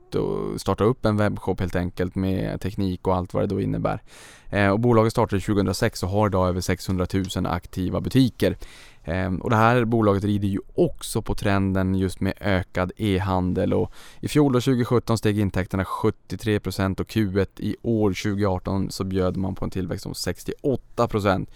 [0.57, 4.03] starta upp en webbshop helt enkelt med teknik och allt vad det då innebär.
[4.51, 8.57] Eh, och bolaget startade 2006 och har idag över 600 000 aktiva butiker.
[9.05, 13.93] Ehm, och det här bolaget rider ju också på trenden just med ökad e-handel och
[14.21, 19.65] i fjol 2017 steg intäkterna 73% och Q1 i år 2018 så bjöd man på
[19.65, 21.47] en tillväxt om 68%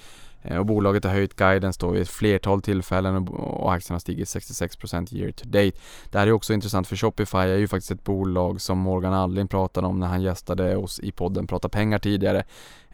[0.42, 4.28] ehm, och bolaget har höjt guidance då vid ett flertal tillfällen och aktien har stigit
[4.28, 5.78] 66% year to date.
[6.10, 9.48] Det här är också intressant för Shopify är ju faktiskt ett bolag som Morgan Alling
[9.48, 12.44] pratade om när han gästade oss i podden Prata pengar tidigare.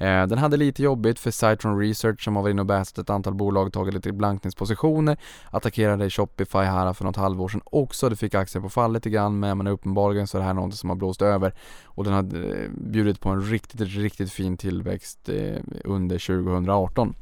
[0.00, 3.10] Eh, den hade lite jobbigt för Citron Research som har varit inne och bäst ett
[3.10, 5.16] antal bolag, tagit lite blankningspositioner,
[5.50, 8.08] attackerade Shopify här för något halvår sedan också.
[8.08, 10.88] Det fick aktien på fall lite grann men uppenbarligen så är det här något som
[10.90, 15.60] har blåst över och den har eh, bjudit på en riktigt, riktigt fin tillväxt eh,
[15.84, 17.14] under 2018.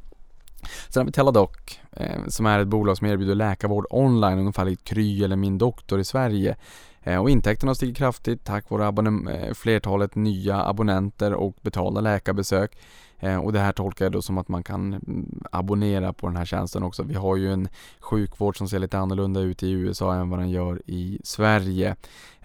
[0.89, 1.49] Sen har vi Teladoc
[1.91, 5.99] eh, som är ett bolag som erbjuder läkarvård online ungefär likt Kry eller Min Doktor
[5.99, 6.55] i Sverige.
[7.03, 12.77] Eh, och intäkterna har stigit kraftigt tack vare eh, flertalet nya abonnenter och betalda läkarbesök.
[13.19, 16.35] Eh, och det här tolkar jag då som att man kan mm, abonnera på den
[16.35, 17.03] här tjänsten också.
[17.03, 20.49] Vi har ju en sjukvård som ser lite annorlunda ut i USA än vad den
[20.49, 21.95] gör i Sverige.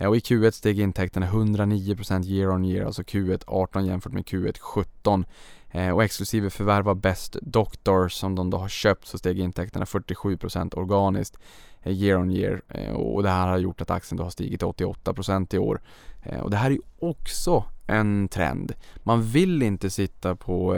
[0.01, 4.59] Och i Q1 steg intäkterna 109% year on year, alltså Q1 18 jämfört med Q1
[4.61, 5.25] 17.
[5.95, 10.79] Och exklusive förvärv av Best Doctor som de då har köpt så steg intäkterna 47%
[10.79, 11.39] organiskt
[11.85, 14.63] Eh, year on year eh, och det här har gjort att aktien då har stigit
[14.63, 15.81] 88% i år.
[16.23, 18.73] Eh, och det här är också en trend.
[18.97, 20.75] Man vill inte sitta på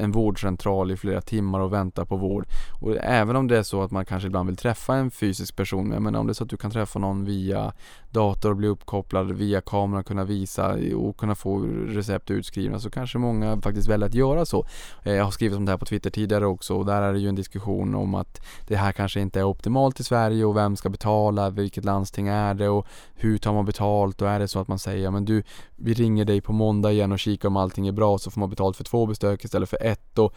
[0.00, 2.46] en vårdcentral i flera timmar och vänta på vård.
[2.80, 5.88] Och även om det är så att man kanske ibland vill träffa en fysisk person,
[5.88, 7.72] men om det är så att du kan träffa någon via
[8.16, 13.18] dator och bli uppkopplad via kamera, kunna visa och kunna få recept utskrivna så kanske
[13.18, 14.66] många faktiskt väljer att göra så.
[15.02, 17.18] Eh, jag har skrivit om det här på Twitter tidigare också och där är det
[17.18, 20.76] ju en diskussion om att det här kanske inte är optimalt i Sverige och vem
[20.76, 24.58] ska betala, vilket landsting är det och hur tar man betalt och är det så
[24.60, 25.42] att man säger ja men du,
[25.76, 28.50] vi ringer dig på måndag igen och kikar om allting är bra så får man
[28.50, 30.34] betalt för två besök istället för ett och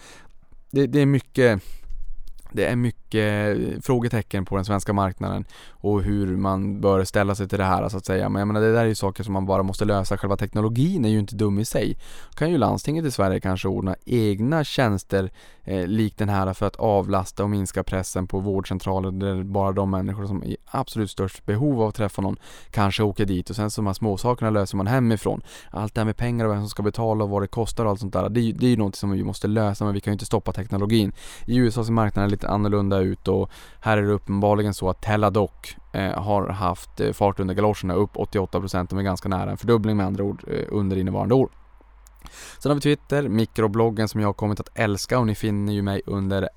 [0.72, 1.62] det, det är mycket
[2.52, 7.48] det är mycket eh, frågetecken på den svenska marknaden och hur man bör ställa sig
[7.48, 8.30] till det här så att säga.
[8.30, 10.18] Men jag menar, det där är ju saker som man bara måste lösa.
[10.18, 11.98] Själva teknologin är ju inte dum i sig.
[12.30, 15.32] Då kan ju landstinget i Sverige kanske ordna egna tjänster
[15.64, 19.92] eh, likt den här för att avlasta och minska pressen på vårdcentraler där bara de
[19.92, 22.38] människor som är i absolut störst behov av att träffa någon
[22.72, 25.42] kanske åker dit och sen så de här småsakerna löser man hemifrån.
[25.72, 27.92] Allt det här med pengar och vem som ska betala och vad det kostar och
[27.92, 28.30] allt sånt där.
[28.30, 30.26] Det är, det är ju något som vi måste lösa men vi kan ju inte
[30.26, 31.12] stoppa teknologin.
[31.46, 33.49] I USA ser marknaden lite annorlunda ut och
[33.80, 35.52] här är det uppenbarligen så att Teladoc
[35.93, 39.97] eh, har haft eh, fart under galoscherna upp 88% De är ganska nära en fördubbling
[39.97, 41.49] med andra ord eh, under innevarande år.
[42.60, 45.82] Sen har vi Twitter, mikrobloggen som jag har kommit att älska och ni finner ju
[45.82, 46.49] mig under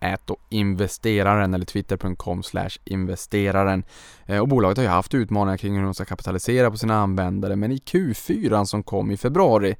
[0.00, 2.42] eh, investeraren eller twitter.com
[2.84, 3.84] investeraren.
[4.26, 7.56] Eh, och bolaget har ju haft utmaningar kring hur de ska kapitalisera på sina användare
[7.56, 9.76] men i Q4 som kom i februari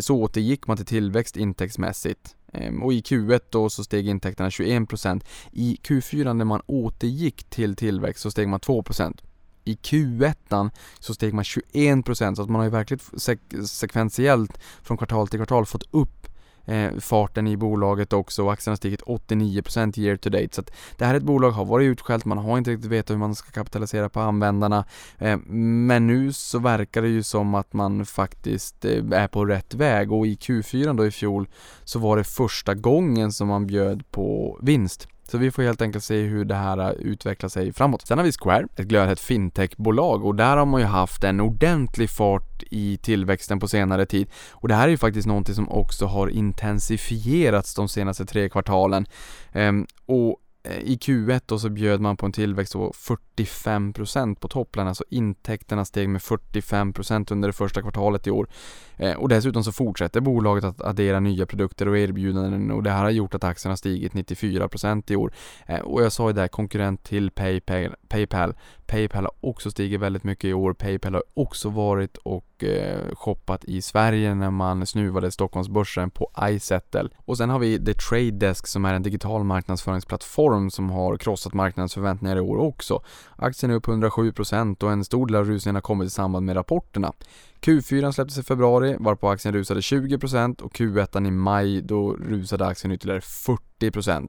[0.00, 2.34] så återgick man till tillväxt intäktsmässigt.
[2.52, 5.24] Ehm, och i Q1 då så steg intäkterna 21%.
[5.52, 9.18] I Q4 när man återgick till tillväxt så steg man 2%
[9.64, 14.96] i Q1 så steg man 21% så att man har ju verkligen sek- sekventiellt från
[14.96, 16.28] kvartal till kvartal fått upp
[16.68, 20.48] eh, farten i bolaget också och aktien har stigit 89% year to date.
[20.52, 23.10] Så att det här är ett bolag har varit utskällt, man har inte riktigt vetat
[23.10, 24.84] hur man ska kapitalisera på användarna.
[25.18, 29.74] Eh, men nu så verkar det ju som att man faktiskt eh, är på rätt
[29.74, 31.48] väg och i Q4 då i fjol
[31.84, 35.08] så var det första gången som man bjöd på vinst.
[35.30, 38.06] Så vi får helt enkelt se hur det här äh, utvecklar sig framåt.
[38.06, 42.10] Sen har vi Square, ett glödhett fintechbolag och där har man ju haft en ordentlig
[42.10, 44.28] fart i tillväxten på senare tid.
[44.50, 49.06] Och det här är ju faktiskt någonting som också har intensifierats de senaste tre kvartalen.
[49.52, 50.36] Ehm, och
[50.68, 55.04] Eh, i Q1 då så bjöd man på en tillväxt på 45% på topplen, alltså
[55.10, 58.48] intäkterna steg med 45% under det första kvartalet i år.
[58.96, 63.02] Eh, och dessutom så fortsätter bolaget att addera nya produkter och erbjudanden och det här
[63.02, 65.32] har gjort att aktien har stigit 94% i år.
[65.66, 68.54] Eh, och jag sa ju det, konkurrent till Paypal, Paypal.
[68.88, 70.72] Paypal har också stigit väldigt mycket i år.
[70.72, 77.08] Paypal har också varit och eh, shoppat i Sverige när man snuvade Stockholmsbörsen på iSettle.
[77.16, 81.54] Och sen har vi The Trade Desk som är en digital marknadsföringsplattform som har krossat
[81.54, 83.02] marknadens förväntningar i år också.
[83.36, 86.56] Aktien är upp 107% och en stor del av rusningen har kommit i samband med
[86.56, 87.12] rapporterna.
[87.60, 92.92] Q4 släpptes i februari varpå aktien rusade 20% och Q1 i maj då rusade aktien
[92.92, 94.28] ytterligare 40%.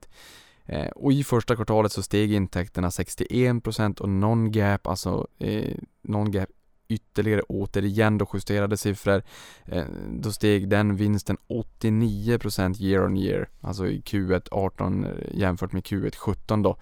[0.69, 6.49] Eh, och i första kvartalet så steg intäkterna 61% och non-gap, alltså eh, non-gap
[6.87, 9.23] ytterligare återigen då justerade siffror.
[9.65, 15.71] Eh, då steg den vinsten 89% year on year, alltså i Q1 18 eh, jämfört
[15.71, 16.77] med Q1 17 då.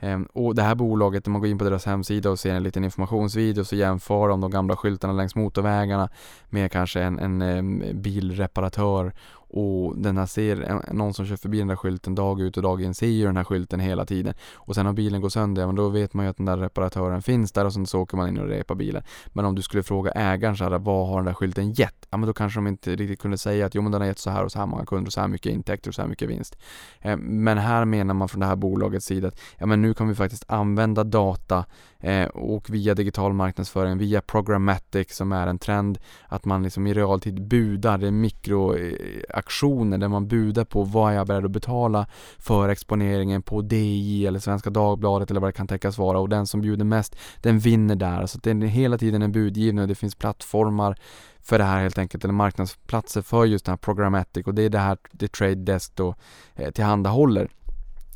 [0.00, 2.62] Ehm, och det här bolaget, när man går in på deras hemsida och ser en
[2.62, 6.08] liten informationsvideo så jämför de de gamla skyltarna längs motorvägarna
[6.48, 9.12] med kanske en, en ehm, bilreparatör
[9.48, 12.82] och den här ser, någon som kör förbi den där skylten dag ut och dag
[12.82, 14.34] in ser ju den här skylten hela tiden.
[14.54, 17.22] Och sen om bilen går sönder, men då vet man ju att den där reparatören
[17.22, 19.02] finns där och sen så åker man in och repar bilen.
[19.28, 22.06] Men om du skulle fråga ägaren så här, vad har den där skylten gett?
[22.10, 24.18] Ja men då kanske de inte riktigt kunde säga att jo men den har gett
[24.18, 26.08] så här och så här många kunder och så här mycket intäkter och så här
[26.08, 26.58] mycket vinst.
[27.00, 30.08] Eh, men här menar man från det här bolagets sida att ja men nu kan
[30.08, 31.64] vi faktiskt använda data
[32.00, 36.94] eh, och via digital marknadsföring, via programmatic som är en trend, att man liksom i
[36.94, 41.44] realtid budar, det är mikro eh, auktioner där man budar på vad jag är beredd
[41.44, 42.06] att betala
[42.38, 46.18] för exponeringen på DI eller Svenska Dagbladet eller vad det kan tänkas vara.
[46.18, 48.26] Och den som bjuder mest, den vinner där.
[48.26, 50.98] Så det är hela tiden en budgivning och det finns plattformar
[51.40, 54.46] för det här helt enkelt, eller marknadsplatser för just den här programmatic.
[54.46, 56.14] Och det är det här det Trade Desk då
[56.54, 57.50] eh, tillhandahåller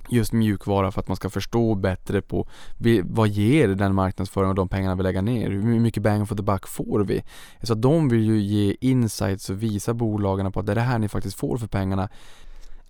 [0.08, 2.48] just mjukvara för att man ska förstå bättre på
[3.04, 5.50] vad ger den marknadsföringen och de pengarna vi lägger ner?
[5.50, 7.22] Hur mycket bang for the buck får vi?
[7.62, 10.98] Så de vill ju ge insights och visa bolagen på att det är det här
[10.98, 12.08] ni faktiskt får för pengarna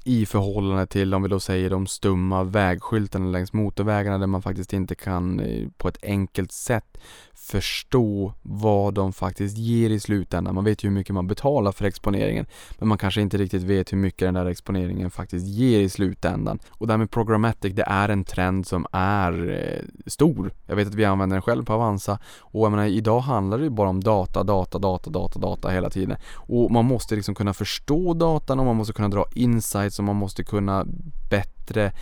[0.05, 4.72] i förhållande till om vi då säger de stumma vägskyltarna längs motorvägarna där man faktiskt
[4.72, 6.98] inte kan eh, på ett enkelt sätt
[7.34, 10.55] förstå vad de faktiskt ger i slutändan.
[10.55, 12.46] Man vet ju hur mycket man betalar för exponeringen
[12.78, 16.59] men man kanske inte riktigt vet hur mycket den där exponeringen faktiskt ger i slutändan.
[16.68, 20.53] Och det här med programmatic, det är en trend som är eh, stor.
[20.66, 23.64] Jag vet att vi använder den själv på Avanza och jag menar idag handlar det
[23.64, 26.16] ju bara om data, data, data, data, data hela tiden.
[26.34, 30.16] Och man måste liksom kunna förstå datan och man måste kunna dra insights som man
[30.16, 30.86] måste kunna
[31.30, 31.93] bättre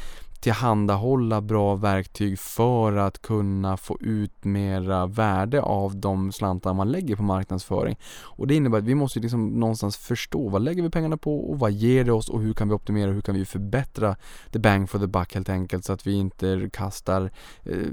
[0.41, 7.16] tillhandahålla bra verktyg för att kunna få ut mera värde av de slantar man lägger
[7.16, 7.99] på marknadsföring.
[8.22, 11.59] Och det innebär att vi måste liksom någonstans förstå vad lägger vi pengarna på och
[11.59, 14.16] vad ger det oss och hur kan vi optimera och hur kan vi förbättra
[14.51, 17.30] the bang for the buck helt enkelt så att vi inte kastar
[17.64, 17.93] eh,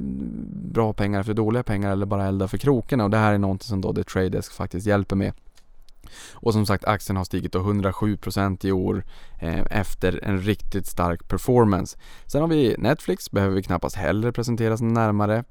[0.71, 3.67] bra pengar för dåliga pengar eller bara eldar för krokarna och det här är någonting
[3.67, 5.33] som då The Trade Desk faktiskt hjälper med.
[6.33, 9.03] Och som sagt aktien har stigit 107% i år
[9.39, 11.97] eh, efter en riktigt stark performance.
[12.25, 15.43] Sen har vi Netflix, behöver vi knappast heller presenteras närmare.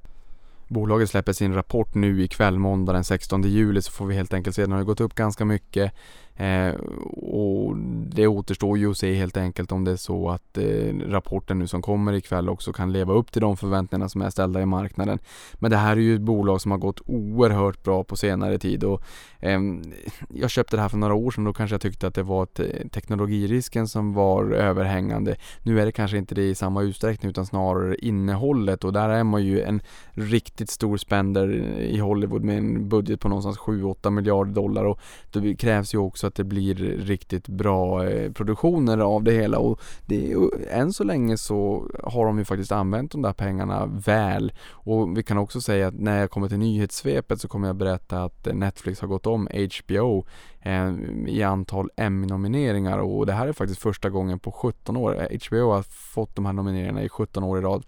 [0.69, 4.57] Bolaget släpper sin rapport nu ikväll måndag den 16 juli så får vi helt enkelt
[4.57, 4.63] se.
[4.63, 5.93] Den har gått upp ganska mycket.
[6.37, 6.75] Eh,
[7.13, 7.77] och
[8.07, 11.67] det återstår ju att se helt enkelt om det är så att eh, rapporten nu
[11.67, 15.19] som kommer ikväll också kan leva upp till de förväntningarna som är ställda i marknaden.
[15.55, 18.85] Men det här är ju ett bolag som har gått oerhört bra på senare tid
[18.85, 19.03] och
[19.41, 19.61] eh,
[20.35, 22.43] jag köpte det här för några år sedan då kanske jag tyckte att det var
[22.43, 25.37] ett, eh, teknologirisken som var överhängande.
[25.63, 29.25] Nu är det kanske inte det i samma utsträckning utan snarare innehållet och där är
[29.25, 29.81] man ju en
[30.11, 31.49] riktigt stor spender
[31.81, 35.01] i Hollywood med en budget på någonstans 7-8 miljarder dollar och
[35.33, 39.81] det krävs ju också att det blir riktigt bra eh, produktioner av det hela och
[40.07, 40.35] det,
[40.71, 45.23] än så länge så har de ju faktiskt använt de där pengarna väl och vi
[45.23, 49.01] kan också säga att när jag kommer till nyhetssvepet så kommer jag berätta att Netflix
[49.01, 50.27] har gått om HBO
[50.61, 50.95] eh,
[51.27, 55.29] i antal Emmy-nomineringar och det här är faktiskt första gången på 17 år.
[55.47, 57.85] HBO har fått de här nomineringarna i 17 år i rad.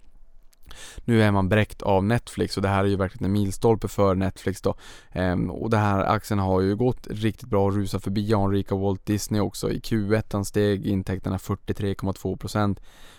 [1.04, 4.14] Nu är man bräckt av Netflix och det här är ju verkligen en milstolpe för
[4.14, 4.74] Netflix då.
[5.12, 9.06] Ehm, och det här aktien har ju gått riktigt bra och rusat förbi anrika Walt
[9.06, 9.70] Disney också.
[9.70, 12.78] I Q1 steg intäkterna 43,2%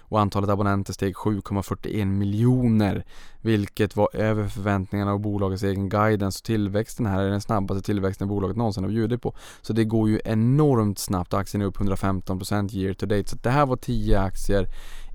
[0.10, 3.06] och antalet abonnenter steg 7,41 miljoner
[3.42, 8.28] vilket var över förväntningarna och bolagets egen guidance och tillväxten här är den snabbaste tillväxten
[8.28, 9.36] bolaget någonsin har bjudit på.
[9.62, 13.30] Så det går ju enormt snabbt, aktien är upp 115% year to date.
[13.30, 14.68] Så det här var 10 aktier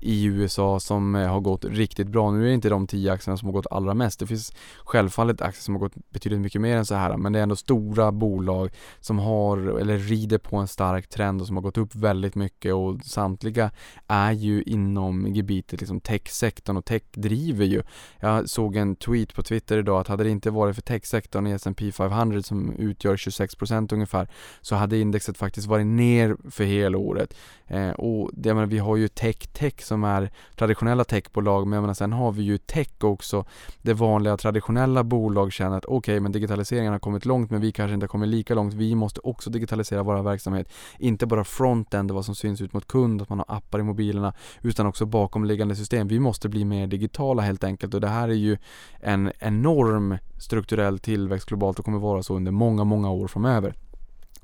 [0.05, 2.31] i USA som eh, har gått riktigt bra.
[2.31, 4.19] Nu är det inte de 10 aktierna som har gått allra mest.
[4.19, 4.53] Det finns
[4.83, 7.55] självfallet aktier som har gått betydligt mycket mer än så här men det är ändå
[7.55, 11.95] stora bolag som har eller rider på en stark trend och som har gått upp
[11.95, 13.71] väldigt mycket och samtliga
[14.07, 17.83] är ju inom gebitet liksom techsektorn och tech driver ju.
[18.19, 21.51] Jag såg en tweet på Twitter idag att hade det inte varit för techsektorn i
[21.51, 24.27] S&P 500 som utgör 26% ungefär
[24.61, 27.35] så hade indexet faktiskt varit ner för hela året.
[27.67, 31.77] Eh, och det, menar, vi har ju tech tech som som är traditionella techbolag men
[31.77, 33.45] jag menar, sen har vi ju tech också.
[33.81, 37.71] Det vanliga traditionella bolag känner att okej okay, men digitaliseringen har kommit långt men vi
[37.71, 38.73] kanske inte har kommit lika långt.
[38.73, 40.69] Vi måste också digitalisera vår verksamhet.
[40.99, 44.33] Inte bara frontend, vad som syns ut mot kund, att man har appar i mobilerna
[44.61, 46.07] utan också bakomliggande system.
[46.07, 48.57] Vi måste bli mer digitala helt enkelt och det här är ju
[48.99, 53.73] en enorm strukturell tillväxt globalt och kommer vara så under många, många år framöver.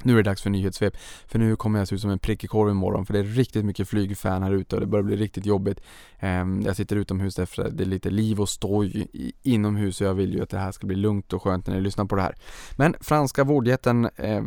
[0.03, 0.97] Nu är det dags för nyhetssvep,
[1.27, 3.23] för nu kommer jag se ut som en prick i korv imorgon för det är
[3.23, 5.81] riktigt mycket flygfan här ute och det börjar bli riktigt jobbigt.
[6.19, 9.07] Ehm, jag sitter utomhus efter det är lite liv och stoj
[9.41, 11.81] inomhus och jag vill ju att det här ska bli lugnt och skönt när ni
[11.81, 12.35] lyssnar på det här.
[12.75, 14.43] Men franska vårdjätten, eh,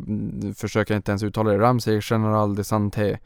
[0.54, 3.18] försöker inte ens uttala det, Ramsey General de Santé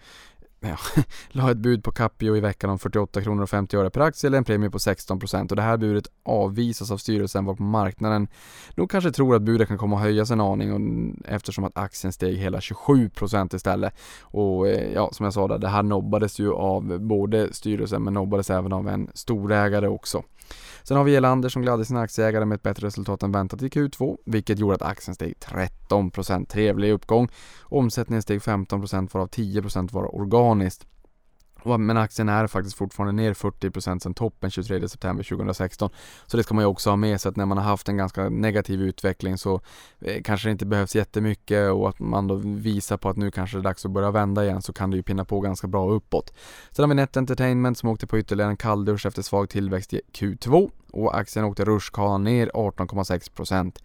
[0.60, 0.76] ja,
[1.28, 4.28] la ett bud på Capio i veckan om 48 kronor och 50 öre per aktie
[4.28, 8.28] eller en premie på 16 procent och det här budet avvisas av styrelsen varpå marknaden
[8.74, 12.12] nog kanske tror att budet kan komma att höjas en aning och, eftersom att aktien
[12.12, 13.94] steg hela 27 procent istället.
[14.20, 18.14] Och eh, ja, som jag sa där, det här nobbades ju av både styrelsen men
[18.14, 20.22] nobbades även av en storägare också.
[20.82, 23.68] Sen har vi Elander som gladde sina aktieägare med ett bättre resultat än väntat i
[23.68, 26.46] Q2, vilket gjorde att aktien steg 13%.
[26.46, 27.28] Trevlig uppgång.
[27.62, 30.86] Omsättningen steg 15% varav 10% var organiskt.
[31.64, 35.90] Men aktien är faktiskt fortfarande ner 40% sedan toppen 23 september 2016.
[36.26, 37.96] Så det ska man ju också ha med sig att när man har haft en
[37.96, 39.60] ganska negativ utveckling så
[40.00, 43.56] eh, kanske det inte behövs jättemycket och att man då visar på att nu kanske
[43.56, 45.90] det är dags att börja vända igen så kan det ju pinna på ganska bra
[45.90, 46.32] uppåt.
[46.70, 50.00] Sen har vi Net Entertainment som åkte på ytterligare en kalldusch efter svag tillväxt i
[50.12, 53.78] Q2 och aktien åkte rutschkana ner 18,6%.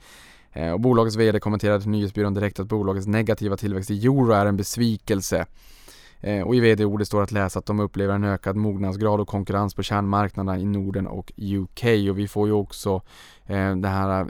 [0.54, 4.46] Eh, och bolagets VD kommenterade till Nyhetsbyrån direkt att bolagets negativa tillväxt i euro är
[4.46, 5.46] en besvikelse.
[6.24, 9.76] Eh, och i vd-ordet står att läsa att de upplever en ökad mognadsgrad och konkurrens
[9.76, 11.84] på kärnmarknaderna i Norden och UK.
[12.10, 13.02] Och vi får ju också
[13.46, 14.28] eh, den här eh,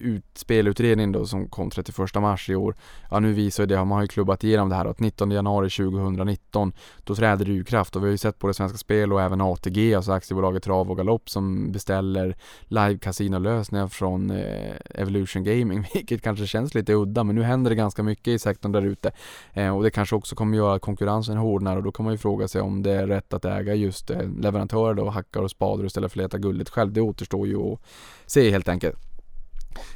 [0.00, 2.74] ut, spelutredningen då som kom 31 mars i år.
[3.10, 6.72] Ja nu visar det, man har ju klubbat igenom det här att 19 januari 2019
[7.04, 9.40] då träder det ur kraft och vi har ju sett både Svenska Spel och även
[9.40, 16.22] ATG, alltså aktiebolaget Trav och Galopp som beställer live kasinolösningar från eh, Evolution Gaming, vilket
[16.22, 19.12] kanske känns lite udda men nu händer det ganska mycket i sektorn där ute
[19.52, 22.18] eh, och det kanske också kommer göra att konkurrensen hårdnar och då kan man ju
[22.18, 25.84] fråga sig om det är rätt att äga just eh, leverantörer då, hackar och spader
[25.84, 26.92] istället för att leta guldet själv.
[26.92, 27.80] Det återstår ju att
[28.26, 28.96] se helt enkelt.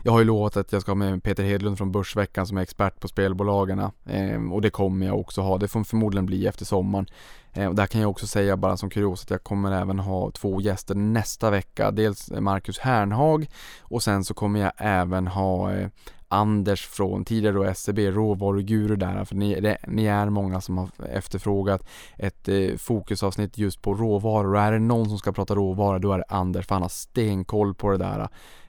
[0.03, 2.63] Jag har ju lovat att jag ska ha med Peter Hedlund från Börsveckan som är
[2.63, 5.59] expert på spelbolagen eh, och det kommer jag också ha.
[5.59, 7.07] Det får förmodligen bli efter sommaren.
[7.53, 10.31] Eh, och där kan jag också säga bara som kurios att jag kommer även ha
[10.31, 11.91] två gäster nästa vecka.
[11.91, 13.49] Dels Marcus Hernhag
[13.81, 15.89] och sen så kommer jag även ha eh,
[16.29, 20.89] Anders från tidigare då SEB, råvaruguru där, för ni, det, ni är många som har
[21.13, 25.99] efterfrågat ett eh, fokusavsnitt just på råvaror och är det någon som ska prata råvaror
[25.99, 28.29] då är det Anders för han har stenkoll på det där.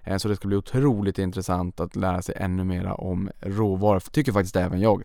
[0.09, 4.31] Eh, så det ska bli otroligt intressant att lära sig ännu mera om råvaror, tycker
[4.31, 5.03] faktiskt även jag.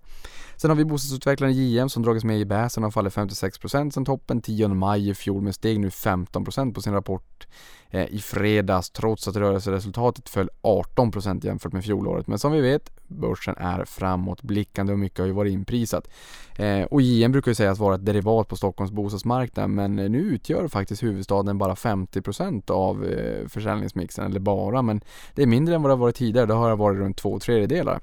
[0.57, 4.41] Sen har vi bostadsutvecklaren JM som dragits med i bäsen och fallit 56% sen toppen
[4.41, 7.47] 10 maj i fjol men steg nu 15% på sin rapport
[7.91, 12.27] eh, i fredags trots att rörelseresultatet föll 18% jämfört med fjolåret.
[12.27, 16.09] Men som vi vet, börsen är framåtblickande och mycket har ju varit inprisat.
[16.57, 20.69] Eh, och JM brukar ju sägas vara ett derivat på Stockholms bostadsmarknad men nu utgör
[20.69, 25.01] faktiskt huvudstaden bara 50% av eh, försäljningsmixen, eller bara, men
[25.35, 26.47] det är mindre än vad det har varit tidigare.
[26.47, 28.01] Det har varit runt två tredjedelar.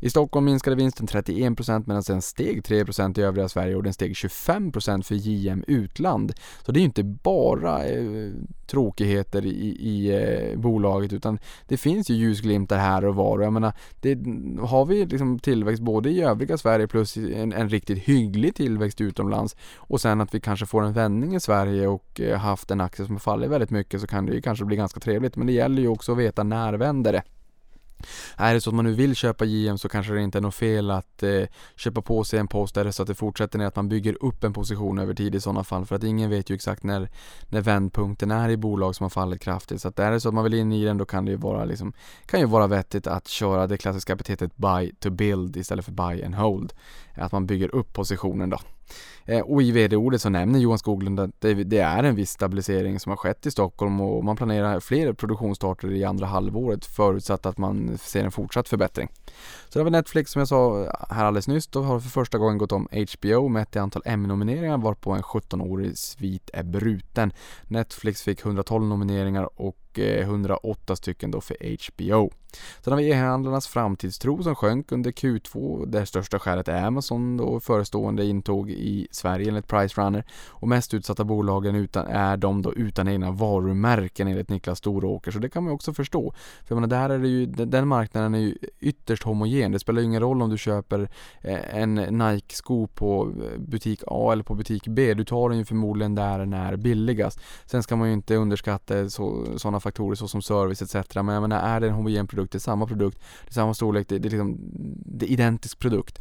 [0.00, 4.12] I Stockholm minskade vinsten 31% medan den steg 3% i övriga Sverige och den steg
[4.12, 6.32] 25% för JM Utland.
[6.66, 8.30] Så det är ju inte bara eh,
[8.66, 13.52] tråkigheter i, i eh, bolaget utan det finns ju ljusglimtar här och var och jag
[13.52, 14.18] menar, det,
[14.60, 19.56] har vi liksom tillväxt både i övriga Sverige plus en, en riktigt hygglig tillväxt utomlands
[19.76, 23.06] och sen att vi kanske får en vändning i Sverige och eh, haft en aktie
[23.06, 25.52] som faller fallit väldigt mycket så kan det ju kanske bli ganska trevligt men det
[25.52, 27.22] gäller ju också att veta när vänder det.
[28.36, 30.54] Är det så att man nu vill köpa JM så kanske det inte är något
[30.54, 31.42] fel att eh,
[31.76, 34.44] köpa på sig en post där så att det fortsätter ner att man bygger upp
[34.44, 37.08] en position över tid i sådana fall för att ingen vet ju exakt när,
[37.48, 40.34] när vändpunkten är i bolag som har fallit kraftigt så att är det så att
[40.34, 41.92] man vill in i den då kan det ju vara liksom,
[42.26, 46.22] kan ju vara vettigt att köra det klassiska epitetet buy to build istället för buy
[46.22, 46.72] and hold.
[47.14, 48.58] Att man bygger upp positionen då.
[49.28, 53.10] Eh, och i vd-ordet så nämner Johan Skoglund att det är en viss stabilisering som
[53.10, 57.98] har skett i Stockholm och man planerar fler produktionsstarter i andra halvåret förutsatt att man
[57.98, 59.08] ser en fortsatt förbättring.
[59.68, 62.58] Så det var Netflix som jag sa här alldeles nyss, då har för första gången
[62.58, 67.32] gått om HBO mätt i antal Emmy-nomineringar varpå en 17-årig svit är bruten.
[67.62, 72.30] Netflix fick 112 nomineringar och eh, 108 stycken då för HBO.
[72.80, 77.60] Sen har vi e-handlarnas framtidstro som sjönk under Q2 där största skälet är Amazon då
[77.60, 83.08] förestående intåg i Sverige enligt Pricerunner och mest utsatta bolagen utan, är de då utan
[83.08, 86.34] egna varumärken enligt Niklas Storåker så det kan man också förstå.
[86.64, 89.72] För jag menar, där är det ju, den marknaden är ju ytterst homogen.
[89.72, 91.08] Det spelar ju ingen roll om du köper
[91.40, 95.14] eh, en Nike-sko på eh, butik A eller på butik B.
[95.14, 97.40] Du tar den ju förmodligen där den är billigast.
[97.66, 101.14] Sen ska man ju inte underskatta sådana faktorer såsom service etc.
[101.14, 103.74] Men jag menar, är det en homogen produkt, det är samma produkt, det är samma
[103.74, 104.58] storlek, det, det är liksom
[105.06, 106.20] det är identisk produkt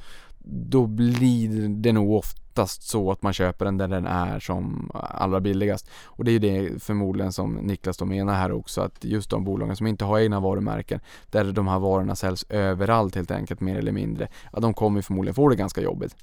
[0.50, 5.40] då blir det nog oftast så att man köper den där den är som allra
[5.40, 5.90] billigast.
[6.06, 9.44] Och det är ju det förmodligen som Niklas då menar här också att just de
[9.44, 11.00] bolagen som inte har egna varumärken
[11.32, 14.28] där de här varorna säljs överallt helt enkelt mer eller mindre.
[14.54, 16.16] Ja, de kommer förmodligen få det ganska jobbigt.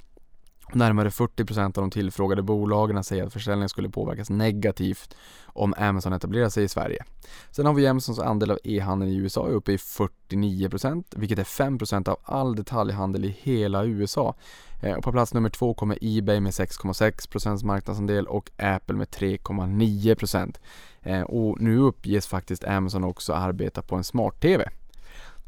[0.73, 6.49] Närmare 40% av de tillfrågade bolagen säger att försäljningen skulle påverkas negativt om Amazon etablerar
[6.49, 7.05] sig i Sverige.
[7.51, 12.09] Sen har vi Amazons andel av e-handeln i USA uppe i 49% vilket är 5%
[12.09, 14.35] av all detaljhandel i hela USA.
[14.83, 20.57] Eh, och på plats nummer två kommer Ebay med 6,6% marknadsandel och Apple med 3,9%.
[21.03, 24.71] Eh, och nu uppges faktiskt Amazon också arbeta på en smart-TV.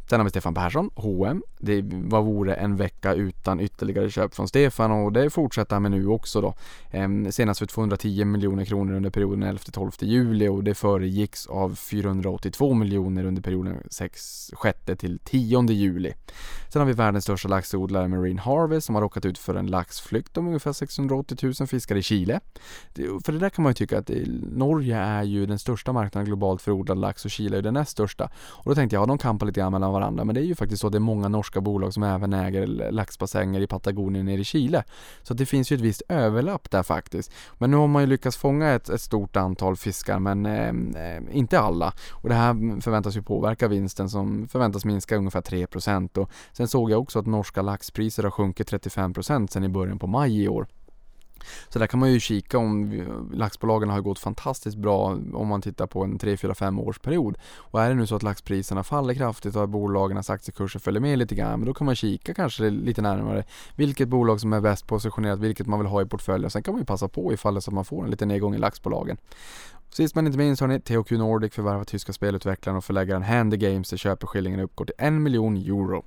[0.08, 1.42] Sen har vi Stefan Persson, H&M.
[1.58, 5.90] Det vad vore en vecka utan ytterligare köp från Stefan och det fortsätter han med
[5.90, 6.54] nu också då.
[6.90, 12.74] Ehm, senast för 210 miljoner kronor under perioden 11-12 juli och det föregicks av 482
[12.74, 14.50] miljoner under perioden 6
[14.98, 16.12] till 10 juli.
[16.68, 20.36] Sen har vi världens största laxodlare Marine Harvest som har råkat ut för en laxflykt
[20.36, 22.40] om ungefär 680 000 fiskare i Chile.
[23.24, 24.10] för det där kan man ju tycka att
[24.52, 27.90] Norge är ju den största marknaden globalt för odlad lax och Chile är den näst
[27.90, 28.30] största.
[28.48, 30.54] Och då tänkte jag, ja de kampar lite grann mellan varandra men det är ju
[30.54, 34.40] faktiskt så att det är många norska bolag som även äger laxbassänger i Patagonien nere
[34.40, 34.84] i Chile.
[35.22, 37.32] Så det finns ju ett visst överlapp där faktiskt.
[37.58, 41.22] Men nu har man ju lyckats fånga ett, ett stort antal fiskar men eh, eh
[41.32, 41.92] inte alla.
[42.10, 46.90] Och det här förväntas ju påverka vinsten som förväntas minska ungefär 3% och sen såg
[46.90, 50.66] jag också att norska laxpriser har sjunkit 35% sen i början på maj i år.
[51.68, 55.86] Så där kan man ju kika om laxbolagen har gått fantastiskt bra om man tittar
[55.86, 57.38] på en 3, 4, 5 års period.
[57.56, 61.18] Och är det nu så att laxpriserna faller kraftigt och att bolagens aktiekurser följer med
[61.18, 63.44] lite grann, men då kan man kika kanske lite närmare
[63.76, 66.50] vilket bolag som är bäst positionerat, vilket man vill ha i portföljen.
[66.50, 68.54] Sen kan man ju passa på ifall det så att man får en liten nedgång
[68.54, 69.16] i laxbolagen.
[69.90, 73.96] Sist men inte minst hörni, THQ Nordic förvärvar tyska spelutvecklaren och förläggaren Handy Games där
[73.96, 76.04] köpeskillingen uppgår till 1 miljon euro.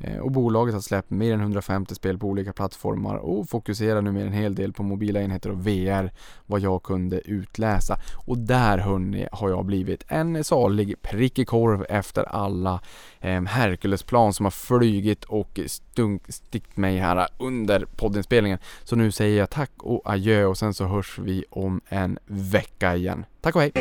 [0.00, 4.12] Eh, och bolaget har släppt mer än 150 spel på olika plattformar och fokuserar nu
[4.12, 6.12] mer en hel del på mobila enheter och VR
[6.46, 7.98] vad jag kunde utläsa.
[8.26, 12.80] Och där hörni har jag blivit en salig prickig korv efter alla
[13.20, 18.58] eh, Herculesplan som har flygit och stunk, stickt mig här under poddinspelningen.
[18.84, 22.96] Så nu säger jag tack och adjö och sen så hörs vi om en vecka
[22.96, 23.24] igen.
[23.40, 23.72] Tack och hej!